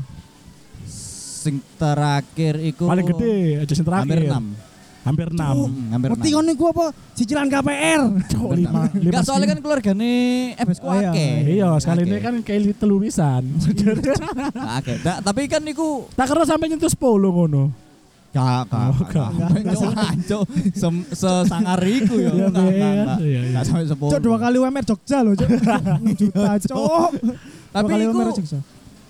[0.85, 4.17] Sing terakhir iku Paling gede, aja yang terakhir.
[4.17, 4.64] Hampir 6.
[5.05, 5.69] Hampir enam.
[5.93, 6.35] Hampir Ngerti 6.
[6.35, 6.85] kon iku apa?
[7.13, 8.01] Cicilan KPR.
[8.25, 8.89] Cok lima.
[8.89, 10.13] lima Enggak soalnya kan keluargane
[10.57, 11.13] FS ku Oh, iya.
[11.13, 11.33] akeh.
[11.45, 13.43] Iya, sekali ini kan kayak telu pisan.
[14.57, 14.97] Akeh.
[14.99, 17.69] Tapi kan iku Tak kira sampai nyentuh 10 ngono.
[18.33, 19.29] Gak, gak, gak.
[19.71, 20.39] Cok, anco.
[20.73, 22.31] Sem- Sesangar iku ya.
[22.35, 22.67] Enggak,
[23.23, 23.95] iya, iya, sampai 10.
[23.95, 25.49] Cok dua kali UMR Jogja loh, Cok.
[26.19, 27.09] Juta, Cok.
[27.71, 28.19] Tapi iku.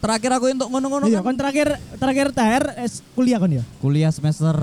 [0.06, 3.64] Terakhir aku untuk ngono-ngono Iya, kan kon terakhir terakhir TR es- kuliah kon ya.
[3.78, 4.54] kuliah semester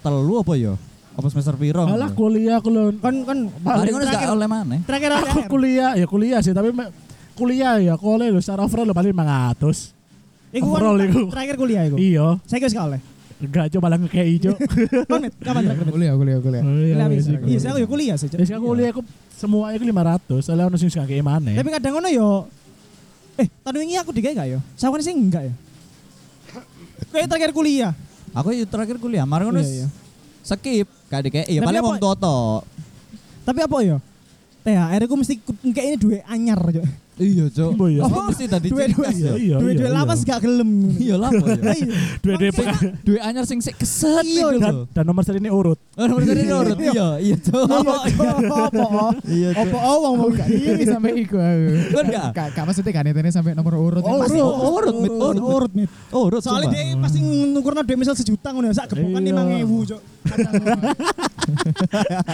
[0.00, 0.74] telu apa ya?
[1.12, 1.82] Apa semester piro?
[1.82, 2.92] Alah kuliah aku lho.
[2.94, 4.76] Kon kon Mari ngono terakhir gak oleh mana?
[4.82, 6.70] terakhir Aku kuliah, ya kuliah sih, tapi
[7.32, 9.92] kuliah ya oleh lho secara overall lho paling 500.
[10.52, 11.20] Iku overall iku.
[11.28, 11.96] terakhir kuliah iku.
[11.96, 13.00] Iya, Saya wis gak oleh.
[13.36, 14.56] enggak coba lah ngekei cok.
[15.04, 15.84] Kon Mit, kapan terakhir?
[15.90, 16.62] Kuliah, kuliah, kuliah.
[16.62, 17.44] Kuliah iku.
[17.44, 18.38] Iya, saya aku ya kuliah sih, Cok.
[18.38, 21.50] Ya sekarang kuliah aku semua itu 500, soalnya ono sing gak kayak mana.
[21.50, 22.28] Tapi kadang ngono yo
[23.36, 24.58] Eh, tahun ini aku digawe gak yo?
[24.76, 25.54] Sawan sih enggak ya?
[27.12, 27.92] Kayak terakhir kuliah.
[28.32, 29.86] Aku itu terakhir kuliah, mari ngono Iya, iya.
[30.44, 31.44] skip gak dikei.
[31.48, 32.64] Ya paling wong toto.
[33.44, 33.96] Tapi apa yo?
[34.66, 35.38] THR aku mesti
[35.70, 37.05] kayak ini duwe anyar, Cok.
[37.16, 37.70] Iya, Cok.
[37.80, 38.00] Oh, iya.
[38.04, 40.28] Apa mesti tadi duwe Iya, iya, iya, lapas iya.
[40.36, 40.70] gak gelem.
[41.00, 41.72] Iya ya?
[41.72, 41.94] Iya.
[42.20, 42.50] Dua-dua
[43.00, 45.80] duwe anyar sing sik keset Iya, dan, dan nomor seri ini urut.
[45.96, 46.76] Oh, nomor dari urut.
[46.76, 47.64] Iya, iya, Cok.
[47.72, 47.96] Apa?
[49.24, 49.64] Iya, Cok.
[49.64, 51.64] Apa oh wong wong gak Ini sampai iku aku.
[51.96, 52.04] Kan?
[52.36, 54.04] Gak, gak maksudnya kan ini sampai nomor urut.
[54.04, 55.72] Oh, urut, urut, urut,
[56.12, 56.40] urut.
[56.44, 59.64] Soalnya dia pasti ngukurna duit misal sejuta ngono ya, sak gebokan Iya.
[59.64, 60.00] 5000, Cok.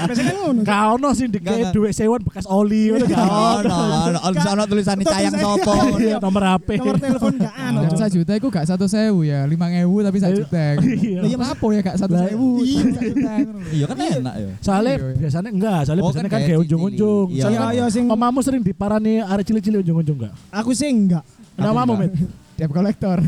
[0.03, 0.57] Biasanya kan.
[0.63, 1.73] Kau no sing Enggak, dikei enggak.
[1.75, 3.69] duit sewan bekas oli ngono gak Oh, ono.
[3.69, 5.73] no, no, bisa ono tulisannya cayang sopo.
[6.03, 6.69] Iya, nomor HP.
[6.79, 7.99] Nomor telepon gak Cok.
[7.99, 10.65] satu juta itu gak satu sewu ya, lima ngewu tapi satu juta.
[10.79, 11.19] Iya.
[11.21, 12.83] Lah iya apa ya gak satu Lah, sewu, iya.
[13.71, 14.51] Iya kan enak ya.
[14.61, 15.17] Soalnya Iya, iya.
[15.19, 17.27] biasanya enggak, soalnya Oh, biasanya kan kan kayak cilik.
[17.29, 17.47] Iya.
[17.49, 20.33] Iya, iya sing Omamu sering diparani arek cilik-cilik ujung-ujung enggak?
[20.49, 21.25] aku sih enggak.
[21.55, 22.11] Namamu, enggak.
[22.17, 22.42] Mit?
[22.53, 23.19] Debt collector.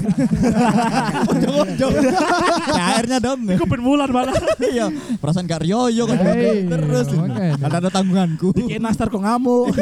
[1.26, 1.94] Ujung-ujung.
[2.88, 3.40] Akhirnya dom.
[3.50, 4.37] Iku ben bulan malah.
[4.60, 7.08] Iya, perasaan gak rioyo kan Hei, terus.
[7.16, 7.56] makanya.
[7.56, 8.52] Kan ada tanggunganku.
[8.52, 9.72] Kayak nastar kok ngamuk.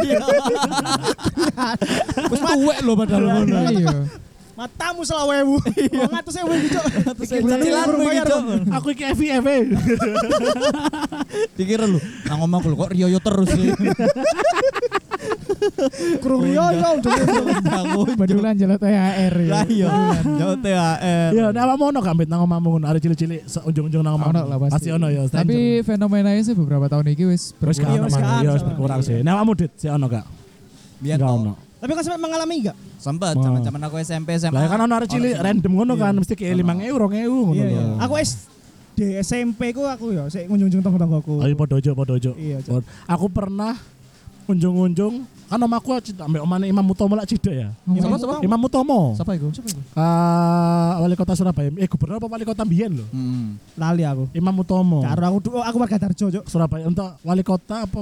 [2.32, 3.56] Wis tuwek lho padahal ngono.
[3.72, 3.96] Iya.
[4.52, 5.56] Matamu selawewu.
[5.58, 6.84] Oh, ngatus ewu iki, Cok.
[7.24, 8.42] Cicilanmu iki, Cok.
[8.78, 9.44] Aku iki FIF.
[11.56, 11.96] Dikira lu,
[12.28, 13.72] nang omahku lho kok rioyo terus sih.
[16.18, 17.46] Kurung Rio yo ujung-ujung.
[18.18, 19.50] Badulan jalan THR ya.
[19.52, 19.88] Lah iya,
[20.24, 21.30] jauh THR.
[21.32, 24.32] Iya, nek awakmu ono gak mbet nang omahmu ngono arek cilik-cilik ujung-ujung nang omahmu.
[24.34, 24.88] Ono lah pasti.
[24.90, 25.22] Ono ya.
[25.28, 29.22] Tapi fenomenanya sih beberapa tahun ini wis gak Iya, wis gak Iya, berkurang sih.
[29.22, 30.24] Nek awakmu dit, ono gak?
[31.02, 31.52] biar Gak ono.
[31.82, 32.76] Tapi kan sampai mengalami enggak?
[33.02, 33.42] Sempet Oh.
[33.42, 34.54] zaman-zaman aku SMP SMA.
[34.54, 36.20] Lah kan ono arek cilik random ngono kan, Iya.
[36.22, 37.82] mesti kayak 5000, 2000 ngono Iya, iya.
[38.06, 41.42] Aku SD SMP ku aku yo sik ngunjung-unjung tonggo-tonggoku.
[41.42, 42.38] Iya podo ojo, podo ojo.
[42.38, 42.86] Iya, Cok.
[43.10, 43.74] Aku pernah
[44.46, 47.68] unjung-unjung kan omaku ambek omane Imam Mutomo lak cida ya.
[47.84, 48.36] Siapa, siapa?
[48.40, 49.12] Imam Mutomo.
[49.12, 49.52] Siapa iku?
[49.92, 51.68] Ah, wali kota Surabaya.
[51.76, 53.04] Eh gubernur apa wali kota Biyen lho.
[53.12, 53.60] Hmm.
[53.76, 54.32] Lali aku.
[54.32, 55.04] Imam Mutomo.
[55.04, 56.44] Karo aku aku warga Darjo, Cok.
[56.48, 58.00] Surabaya untuk wali kota apa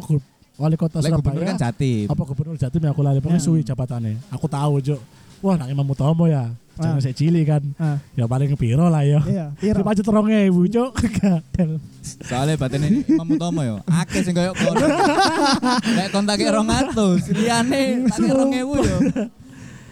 [0.60, 2.06] wali kota Lek gubernur Surabaya kan Jatim.
[2.06, 3.46] apa gubernur Jatim ya aku lali pokoknya Ya.
[3.48, 4.96] suwi jabatannya aku tahu jo
[5.40, 6.48] wah nak Imam Utomo ya.
[6.81, 7.05] Jangan Ah.
[7.05, 7.62] sik cilik kan.
[7.76, 9.20] Ah, Ya paling piro lah ya.
[9.29, 9.85] iya, piro?
[9.85, 10.90] 2000, Cuk.
[11.20, 11.76] Gadel.
[12.24, 13.76] Soalnya batin ini Imam Utomo yo.
[13.85, 14.81] Akeh sing koyo kono.
[15.92, 18.96] Lek kontake 200, liyane tak 2000 yo.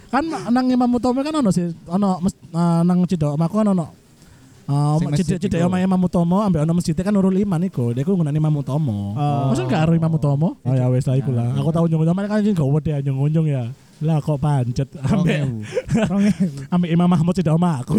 [0.08, 3.86] Kan nang Imam Utomo kan ono sih ono mes- eh, nang Cidok Maku kan ono
[4.68, 7.96] Uh, masjid cedek cedek omah Imam Utomo ambek ono masjid kan Nurul Iman iku.
[7.96, 9.16] Dia ku nggunani Imam Utomo.
[9.16, 9.48] Oh.
[9.48, 10.60] Masa gak karo Imam Utomo?
[10.60, 11.56] Oh ya wes lah iku lah.
[11.56, 13.72] Aku tahu unjung-unjung kan jeng gak wedi unjung-unjung ya.
[13.98, 16.10] Lah kok pancet ambek 2000.
[16.10, 16.24] Rong
[16.70, 17.98] ambek Imam Mahmud cedek omah aku.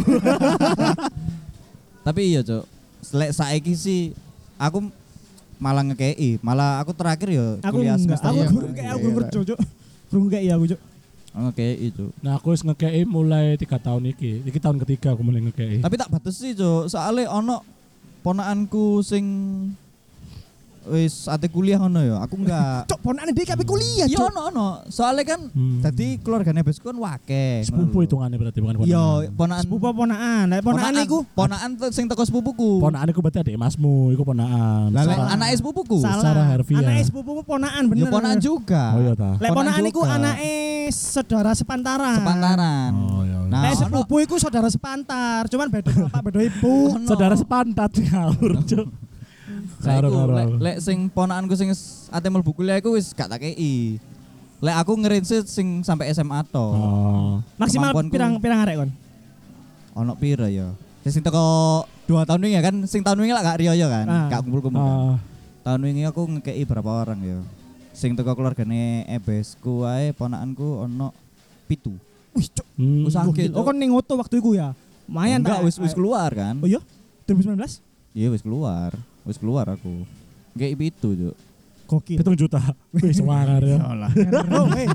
[2.08, 2.64] Tapi iya, Cuk.
[3.16, 4.16] Lek saiki sih
[4.56, 4.88] aku
[5.60, 9.26] malah ngekei, malah aku terakhir yo Aku kuliah enggak, semester aku guru kayak aku guru
[9.28, 9.60] cocok.
[10.08, 10.82] Guru kayak iya aku cok.
[11.30, 12.12] Oh, ngekei, Cuk.
[12.26, 14.42] Nah aku wis ngekei mulai tiga tahun iki.
[14.50, 15.84] Iki tahun ketiga aku mulai ngekei.
[15.84, 16.88] Tapi tak batesi, Cuk.
[16.90, 17.62] Soalnya ono
[18.24, 19.26] ponakanku sing
[20.92, 22.16] wis ate kuliah ngono ya.
[22.20, 24.28] Aku enggak Cok, ponakane dia kabeh kuliah Iya cok.
[24.28, 24.68] ono ono.
[24.88, 25.80] Soalnya kan Hmm.
[25.80, 27.64] tadi keluargane besku kan wake.
[27.64, 28.90] sepupu hitungannya berarti bukan ponakan.
[28.90, 30.46] Iya, ponakan Sepupu ponakan.
[30.48, 32.72] Lah ponakan iku ponakan sing teko sepupuku.
[32.80, 34.90] Ponakan iku berarti adik masmu, iku ponakan.
[34.90, 35.98] Lah anake sepupuku.
[36.00, 36.50] salah.
[36.50, 36.82] Harfiah.
[36.82, 38.10] Anake sepupuku ponakan Ya bener.
[38.10, 38.84] ponakan juga.
[38.94, 39.32] Oh iya ta.
[39.36, 40.54] Lek Ponakan iku anake
[40.90, 42.18] saudara sepantaran.
[42.18, 42.92] Sepantaran.
[42.96, 43.38] Oh iya.
[43.46, 46.94] Nah, Lek ono- sepupu iku saudara sepantar, cuman beda bapak beda ibu.
[47.10, 48.88] Saudara sepantat ngawur, Cuk.
[49.80, 50.34] Nah, Karo iku, karo.
[50.36, 51.72] lek, lek sing ponakanku sing
[52.12, 53.96] ate mlebu kuliah iku wis gak tak kei.
[54.60, 56.60] Lek aku ngerinse sing sampai SMA to.
[56.60, 57.40] Oh.
[57.56, 58.92] Maksimal pirang pirang arek kon?
[59.96, 60.76] Ono piro ya?
[61.08, 64.06] Sing teko 2 tahun wingi ya kan sing tahun wingi lah gak riyo ya kan.
[64.06, 64.28] Ah.
[64.28, 64.84] Gak kumpul-kumpul.
[64.84, 65.16] kan.
[65.16, 65.18] Ah,
[65.64, 67.40] Tahun wingi aku ngekei berapa orang ya.
[67.96, 71.16] Sing teko keluargane ebesku wae ponakanku ono
[71.72, 71.96] pitu.
[72.36, 72.68] Wih, cok.
[72.76, 73.08] hmm.
[73.32, 73.56] Gitu.
[73.56, 74.76] Oh kon ning waktu iku ya.
[75.08, 76.60] Lumayan Enggak wis wis keluar kan.
[76.62, 76.84] Oh iya?
[77.26, 77.80] 2019?
[78.14, 78.94] Iya wis keluar.
[79.30, 80.10] Wis keluar aku.
[80.58, 81.36] Kayak pitu, Cuk.
[81.86, 82.18] Gokil.
[82.18, 82.58] Hitung juta.
[82.98, 83.78] Wih, semangat ya.
[84.58, 84.90] Oh, hei.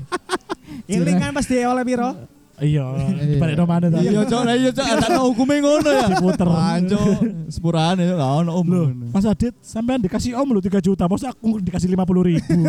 [0.91, 2.11] Iling kan pasti oleh piro?
[2.55, 2.87] Iya,
[3.35, 4.11] balik no mana tadi.
[4.11, 4.27] Iya.
[4.27, 4.83] Lah iya, Cuk.
[4.83, 6.07] Ada hukume ngono ya.
[6.11, 6.47] Diputer.
[6.51, 6.99] Anjo,
[7.47, 8.67] sepurane gak ono om.
[8.67, 12.59] Loh, Mas Adit, sampean dikasih om lu 3 juta, masa aku dikasih 50 ribu.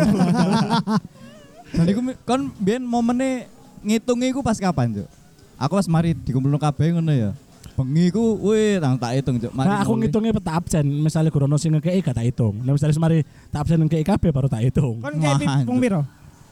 [1.75, 3.51] Dan iku kon biyen momennya
[3.83, 5.07] ngitungnya iku pas kapan, Cuk?
[5.59, 7.31] Aku pas mari dikumpulno kabeh ngono ya.
[7.77, 9.53] Bengi ku wih, tang tak hitung, Cuk.
[9.53, 12.57] Mari Nah, aku ngitungnya peta absen, misalnya Gurono sing ngekei gak tak hitung.
[12.65, 13.21] Nah, misalnya semari
[13.53, 14.97] tak absen ngekei kabeh baru tak hitung.
[14.97, 16.01] Kon Wah, wong piro?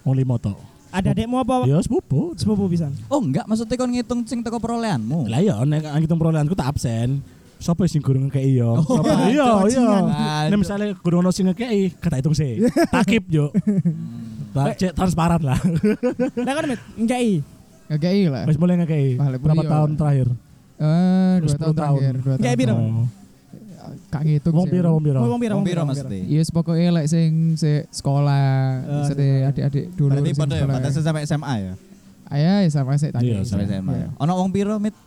[0.05, 0.53] Wong limo tok.
[0.93, 1.65] Ada adekmu apa?
[1.65, 2.37] Ya sepupu.
[2.37, 2.93] Sepupu pisan.
[3.09, 5.25] Oh, enggak, maksudnya kon ngitung sing teko perolehanmu.
[5.25, 7.25] Lah ya nek ngitung perolehanku tak absen.
[7.57, 8.77] Sopo sing gurung ngekei yo?
[8.77, 9.09] Oh, Sopo?
[9.33, 10.47] Iya, iya.
[10.53, 12.61] Nek misalnya Gurono sing ngekei, gak tak hitung sih.
[12.93, 13.49] Takip yo.
[14.53, 15.57] Tak cek transparan lah.
[16.37, 17.41] Lah kan met ngkei.
[17.89, 18.43] Ngekei lah.
[18.45, 19.17] Wis mulai ngekei.
[19.17, 20.27] Berapa tahun terakhir?
[20.75, 21.75] Eh, dua 10 tahun tahun.
[21.75, 22.59] terakhir, dua Kayak tahun.
[22.59, 22.75] piro?
[22.75, 23.05] Oh.
[24.05, 24.73] Kak ngitung Wong sih.
[24.73, 25.17] piro, wong piro?
[25.17, 25.53] Oh, wong piro?
[25.55, 26.19] Wong piro maksudnya?
[26.25, 31.53] Yes, pokoknya lek sing se sekolah, sede adik-adik dulu Berarti pada ya, pada sampai SMA
[31.55, 31.73] ya.
[32.25, 33.23] Ayah, ya sama saya tanya.
[33.23, 33.77] Iya, Sampai Iya.
[33.77, 33.93] SMA.
[33.93, 34.07] ya.
[34.17, 34.97] Ono wong piro, Mit?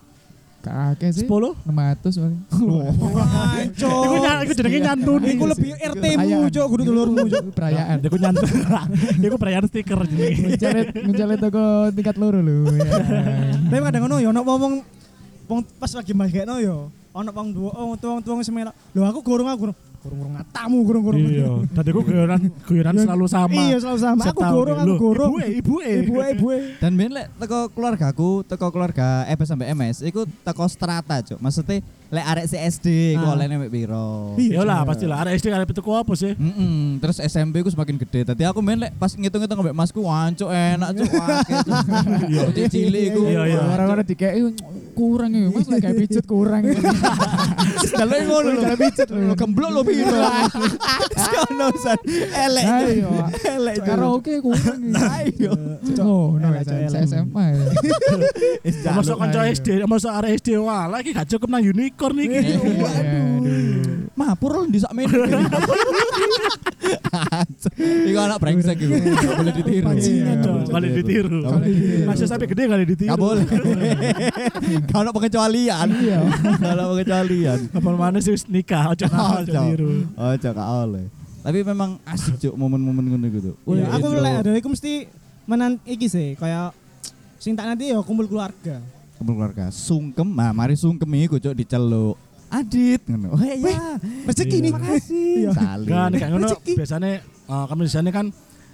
[0.58, 1.22] Kakek sih.
[1.22, 1.54] 10?
[1.60, 2.40] 600 paling.
[2.48, 3.90] Anco.
[4.04, 5.20] Iku iku jenenge nyantun.
[5.24, 6.50] Iku lebih RT-mu, Perayaan.
[6.50, 7.44] Cok, kudu dulurmu, Cok.
[7.58, 7.96] Perayaan.
[8.00, 8.48] Iku nyantun.
[9.26, 10.38] Iku perayaan stiker jenenge.
[10.44, 12.74] Mencalit mencalit toko tingkat loro lho.
[12.74, 12.84] ya.
[13.64, 14.74] Tapi kadang ngono ya ono wong
[15.48, 16.76] wong pas lagi magekno ya.
[17.16, 18.76] Ono wong duo oh tuang-tuang semelak.
[18.92, 19.78] Lho aku gorong aku gorong.
[19.98, 21.20] Gorong-gorong ngatamu gorong-gorong.
[21.26, 23.50] Iya, tadi aku guyonan guyonan selalu sama.
[23.50, 24.22] Iya, selalu sama.
[24.30, 25.30] Aku gorong, aku gorong.
[25.42, 26.46] Ibu ibu Ibu ibu.
[26.78, 31.42] Dan ben lek teko keluargaku, teko keluarga EB sampai MS, iku teko strata, Cuk.
[31.42, 33.36] Maksudnya lek arek CSD iku Ah.
[33.36, 34.32] olehne mek piro.
[34.40, 35.20] Iya, Ya lah pasti lah.
[35.20, 36.32] Ada SD ada itu apa sih?
[36.32, 38.24] Mm terus SMP ku semakin gede.
[38.24, 41.58] Tadi aku main lek pas ngitung-ngitung ambek masku wancuk enak cuk wakil.
[42.28, 43.20] Iya, cilik iku.
[43.28, 43.60] Iya, iya.
[43.60, 44.40] Orang-orang dikei
[44.96, 46.62] kurang ya, Mas lek pijet kurang.
[48.00, 48.62] Dalu ngono lho.
[48.74, 49.34] pijet lho.
[49.36, 50.18] Gemblok lho piro.
[51.12, 51.98] Sekono san.
[52.34, 52.64] Elek.
[52.64, 53.10] Ayo.
[53.44, 53.74] Elek.
[53.78, 53.86] Cuk.
[53.86, 54.80] Karaoke kurang.
[54.96, 55.52] Ayo.
[56.00, 56.48] Oh, no.
[56.88, 57.64] SMA ya.
[58.98, 61.62] Masuk kanca SD, masuk area SD wah lagi gak cukup nang
[61.98, 62.38] unicorn iki.
[62.78, 63.26] Waduh.
[64.14, 65.14] Mapur lho di sakmene.
[67.78, 68.94] Iku anak brengsek iku.
[68.98, 69.86] Gak boleh ditiru.
[69.94, 71.38] Iya, dong, boleh ditiru.
[71.42, 72.06] Ditiru.
[72.06, 73.10] Masih sampai gede kali ditiru.
[73.14, 73.44] Gak boleh.
[74.90, 75.86] Gak ada pengecualian.
[76.02, 76.18] Iya.
[76.58, 77.58] Gak ada pengecualian.
[77.74, 79.60] Apa mana sih nikah aja aja Ojo.
[79.70, 79.90] tiru.
[80.14, 81.06] Ojo gak oleh.
[81.38, 83.52] Tapi memang asik cuk momen-momen ngono gitu.
[83.70, 85.06] Iya, aku lek ada iku mesti
[85.48, 86.74] menan iki sih kayak
[87.38, 88.82] sing tak nanti ya kumpul keluarga.
[89.18, 92.16] Kumpul keluarga sungkem nah mari sungkem iku cuk diceluk
[92.48, 93.36] Adit ngono.
[93.36, 94.00] Oh iya.
[94.24, 94.72] Rezeki nih.
[95.12, 95.52] Iya.
[95.52, 95.92] Saling.
[95.92, 96.72] Kan kayak ngono Rezeki.
[96.80, 98.26] biasanya eh, kami di sana kan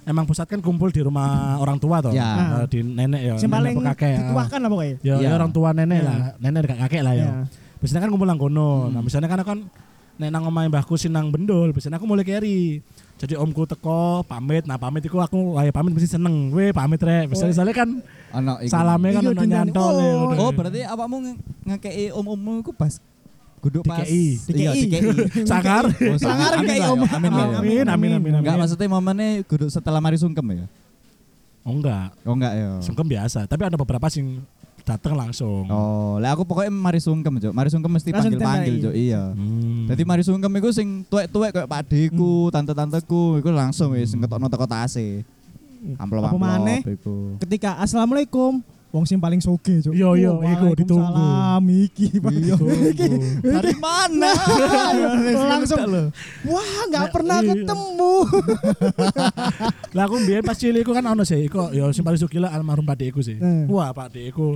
[0.07, 2.15] emang pusat kan kumpul di rumah orang tua toh.
[2.15, 2.63] Ya.
[2.63, 4.15] Eh, di nenek ya, nenek paling apa kakek.
[4.31, 4.95] dituakan lah pokoknya.
[5.03, 5.27] Ya, Ya.
[5.27, 6.07] ya orang tua nenek Ya.
[6.07, 7.25] lah, nenek dekat kakek lah ya.
[7.27, 7.31] Ya.
[7.83, 8.71] Biasanya kan kumpul nang kono.
[8.87, 8.91] Hmm.
[8.95, 9.59] Nah, misalnya kan kan
[10.15, 12.79] nek nang omahe mbahku sinang bendol, biasanya aku mulai carry.
[13.15, 16.51] Jadi omku teko pamit, nah pamit iku aku wae pamit mesti seneng.
[16.51, 17.31] Weh pamit rek.
[17.31, 17.89] Misalnya soalnya kan
[18.59, 18.67] iku.
[18.67, 19.53] salamnya kan Iya, ono dinani.
[19.55, 20.13] nyantol Oh, ya.
[20.37, 22.99] Oh, berarti awakmu nge- ngekei om-ommu iku pas
[23.63, 24.35] kudu pas Dikei.
[24.51, 24.99] Iya, Dikei.
[25.01, 25.47] dikei.
[25.49, 25.87] Sangar.
[25.87, 26.99] Oh, Sangar amin ngekei lah ya, om.
[27.07, 27.31] Amin.
[27.55, 28.31] Amin amin amin.
[28.35, 30.67] Enggak maksudnya momennya kudu setelah mari sungkem ya?
[31.63, 32.13] Oh enggak.
[32.21, 32.67] Oh enggak ya.
[32.77, 34.43] Sungkem biasa, tapi ada beberapa sing
[34.85, 35.65] datang langsung.
[35.65, 37.53] Oh, lah aku pokoknya mari sungkem, Cuk.
[37.57, 38.75] Mari sungkem mesti Langsung panggil-panggil.
[38.85, 38.93] Cuk.
[38.93, 39.23] Iya.
[39.33, 39.89] Hmm.
[39.89, 44.69] Jadi mari sungkem iku sing tuwek-tuwek kayak Pak Deku, tante-tanteku, iku langsung wis ngetokno teko
[44.69, 45.25] tase.
[45.97, 46.79] Amplop-amplop Apa maneh?
[46.85, 47.37] iku.
[47.41, 48.61] Ketika assalamualaikum,
[48.95, 49.91] wong sing paling soge, Cuk.
[49.91, 51.03] Yo, yo, iku ditunggu.
[51.11, 52.07] Waalaikumsalam, iki.
[52.23, 52.31] Pak.
[52.31, 52.55] Iya.
[53.43, 54.31] Dari mana?
[55.51, 55.83] Langsung.
[56.47, 57.51] Wah, nggak Nah, pernah iya.
[57.51, 58.13] ketemu.
[59.91, 62.87] Lah aku mbiyen pas cilik kan ono sih, iku ya sing paling sugih lah almarhum
[62.87, 63.35] Pak Dekku sih.
[63.35, 63.67] Hmm.
[63.67, 64.55] Wah, Pak Dekku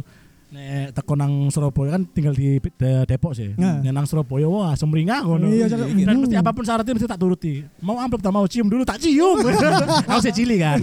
[0.49, 3.53] nek teko nang Surabaya kan tinggal di De- Depok sih.
[3.53, 3.85] Nah.
[3.85, 5.45] Nek nang Surabaya wah semringah ngono.
[5.45, 5.93] Iya, Cak.
[5.93, 7.61] Dan mesti apa pun syaratnya mesti tak turuti.
[7.85, 9.37] Mau amplop tak mau cium dulu tak cium.
[10.09, 10.81] aku sih cilik kan.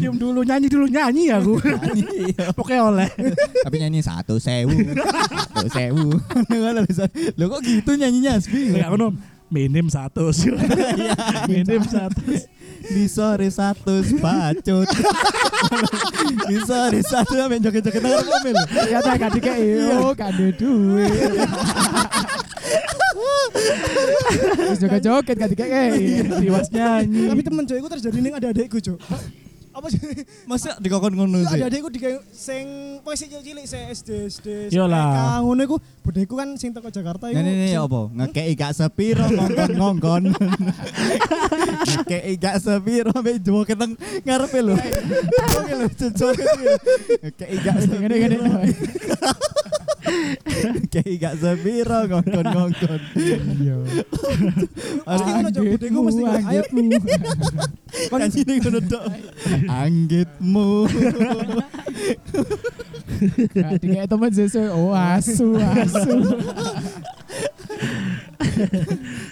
[0.00, 1.60] cium dulu nyanyi dulu nyanyi aku.
[2.56, 3.08] Pokoknya oleh.
[3.68, 4.72] Tapi nyanyi satu sewu.
[5.52, 6.16] Satu sewu.
[7.38, 8.72] Lo kok gitu nyanyinya Asbi?
[8.72, 9.12] Kayak ngono
[9.46, 10.34] minim satu
[11.46, 12.18] minim satu
[12.86, 14.88] Di sore satu bacot.
[16.46, 18.56] Di sore satu sampe joget-joget nang mobil.
[18.70, 19.68] Ternyata gak dikei.
[19.98, 21.32] Oh, gak duit.
[24.56, 26.22] Terus joget-joget gak dikei.
[26.42, 28.98] tiwas nyanyi Tapi temen iku terjadi ning ada adekku, Cuk.
[29.76, 30.00] Apa sih?
[30.48, 31.60] Masa dikokon ngono sih?
[31.60, 32.00] Ada adekku di
[32.32, 34.46] sing posisi cilik se SD SD.
[34.72, 35.04] Iyalah.
[35.12, 37.36] SPK, Ngono iku budekku kan sing teko Jakarta iku.
[37.36, 38.00] Nah, ini sing- apa?
[38.08, 40.22] Ngekei gak sepiro ngongkon-ngongkon.
[42.08, 43.92] Ngekei gak sepiro sampe joget nang
[44.24, 44.74] ngarepe lho.
[45.60, 46.48] Oke lho, joget.
[47.20, 48.36] Ngekei gak Gini-gini.
[50.86, 53.00] Ngekei gak sepiro ngongkon-ngongkon.
[53.16, 53.76] Iya.
[55.90, 56.62] Ngono mesti ayo
[58.10, 59.04] Kan sini ngono tok.
[59.66, 60.70] Anggitmu.
[63.54, 64.62] Gak dikei temen sesu.
[64.70, 66.16] Oh, asu, asu.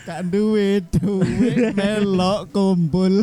[0.04, 3.22] Gak duwe duwe melok kumpul.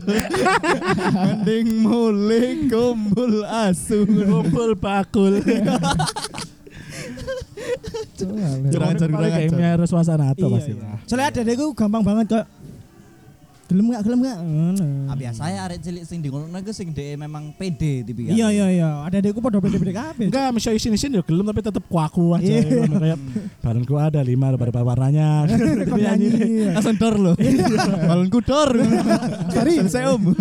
[1.14, 4.08] Mending mulih kumpul asu.
[4.08, 5.42] kumpul bakul
[8.22, 10.94] Kurang kayak miara suasana atau Iya, pasti iya.
[11.06, 12.46] Soalnya ada adekku gampang banget kok.
[13.66, 14.36] Gelem gak gelem gak?
[15.08, 18.36] Ah, biasa ya arek cilik sing di ngono iku sing dhek memang pede tipikal.
[18.36, 20.28] Iya iya iya, ada adekku pada beda-beda kabeh.
[20.28, 22.84] enggak misalnya isin isin ya gelem tapi tetep kuaku aja Iya.
[22.92, 23.20] kayak
[23.64, 25.48] badanku ada lima beberapa warnanya
[25.88, 26.68] nyanyi.
[26.68, 27.34] Langsung dor lho.
[28.12, 28.76] Balonku dor.
[29.56, 29.80] Sorry.
[29.88, 30.36] Selesai om.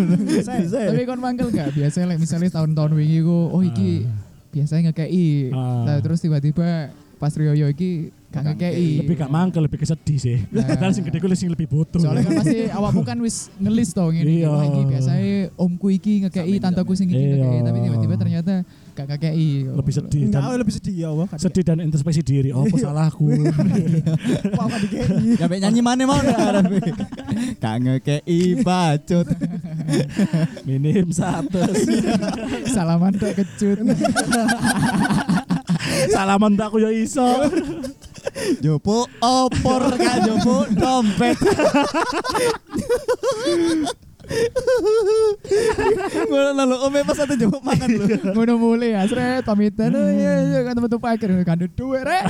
[0.90, 1.70] Tapi kon mangkel gak?
[1.70, 4.10] Biasanya misalnya tahun-tahun wingi ku, oh iki
[4.50, 5.50] biasanya ngekei.
[5.50, 5.86] Ah.
[5.86, 9.04] Nah, terus tiba-tiba pas Rioyo iki gak ngekei.
[9.04, 10.64] lebih gak mangkel lebih kesedih sih Nah.
[10.64, 14.00] karena sing gede gue sing lebih butuh Soalnya kan pasti awakmu kan wis ngelis to
[14.08, 14.24] ngene.
[14.40, 14.48] Iya.
[14.48, 17.36] Iki biasanya omku iki ngekei, tanteku sing iki Iya.
[17.36, 18.54] ngekei, tapi tiba-tiba ternyata
[19.00, 19.64] gak ngekei.
[19.64, 21.26] lebih sedih dan lebih sedih ya Allah.
[21.40, 23.32] sedih dan introspeksi diri oh apa salahku
[24.56, 25.40] Kok gak dikei.
[25.40, 26.20] Ya mek nyanyi mana mau.
[27.56, 29.26] Gak ngekei bacot.
[30.68, 31.64] minim satu
[32.74, 33.80] Salaman tak kecut.
[36.14, 37.48] salaman tak aku ya iso
[38.60, 41.40] Jopo opor gak jopo dompet.
[46.30, 48.06] Ngono lho ome pas ate jopo mangan lho.
[48.34, 49.90] Ngono mulai ya, sret pamitan.
[49.94, 52.24] Oh iya iya kan temen-temen pakir kan duit rek.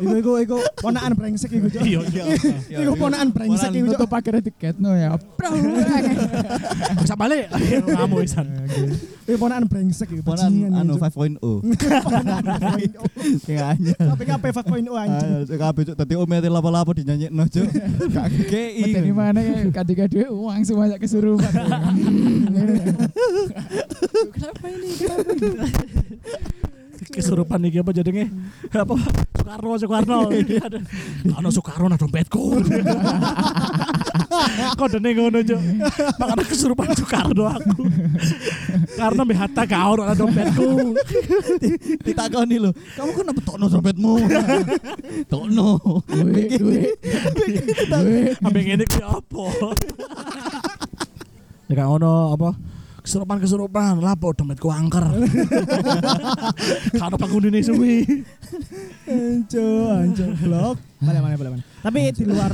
[0.00, 1.82] Iku iku iku ponakan brengsek iku, Cuk.
[1.84, 2.24] iya iya
[2.82, 3.92] Iku ponakan brengsek iku.
[3.94, 5.14] Tutup pakir tiket no ya.
[6.98, 7.52] Bisa balik
[7.86, 8.46] kamu isan
[9.22, 10.22] Iku ponakan brengsek iku.
[10.24, 11.62] Bajingan anu iku, Cuk.
[11.68, 13.44] 5.0.
[13.44, 13.96] Sing anyar.
[14.16, 15.30] KPKP 5.0 anjing.
[15.46, 17.68] Ah, kabeh cuk dadi ome ate lapo-lapo dinyanyekno cuk.
[18.10, 18.82] Gak ngekei.
[18.82, 21.52] Medeni mana ya ketika dia uang semuanya kesurupan.
[24.32, 24.88] Kenapa ini?
[24.96, 26.60] Kenapa ini?
[27.12, 28.24] Kesurupan nih apa jadinya
[28.72, 28.96] apa?
[29.42, 30.18] Soekarno Soekarno.
[31.38, 32.42] Ano Soekarno nah dompetku.
[34.78, 35.60] Kok dene ngono cuk.
[36.16, 37.84] Makanya kesurupan Soekarno aku.
[38.96, 40.96] Karena BHT kau ada dompetku.
[42.00, 44.12] Ditakoni lho, kamu kenapa tokno dompetmu?
[45.28, 45.68] Tokno.
[46.08, 46.96] Duit, duit.
[47.90, 48.36] Duit.
[48.40, 49.44] ambek ngene ki apa?
[51.70, 52.52] Ya gak ngono apa
[53.02, 55.02] kesurupan kesurupan lapo dompetku angker
[56.94, 58.22] kalau penghuni suwi
[59.02, 60.76] Anjo, anjo blok.
[61.02, 61.64] Mana balik mana.
[61.82, 62.52] Tapi di luar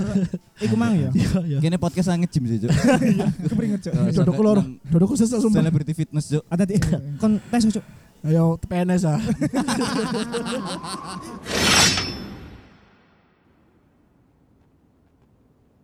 [0.58, 1.10] iku mang ya.
[1.18, 2.70] iya iya Kene podcast nge-gym sih cuk.
[3.52, 3.92] Kepringet, Cuk.
[4.16, 6.42] dodokku loro dodokku sesek sumpah Celebrity fitness cuk.
[6.48, 6.80] Ada di
[7.20, 7.84] kon tes, Cuk.
[8.26, 9.20] ayo PNS ah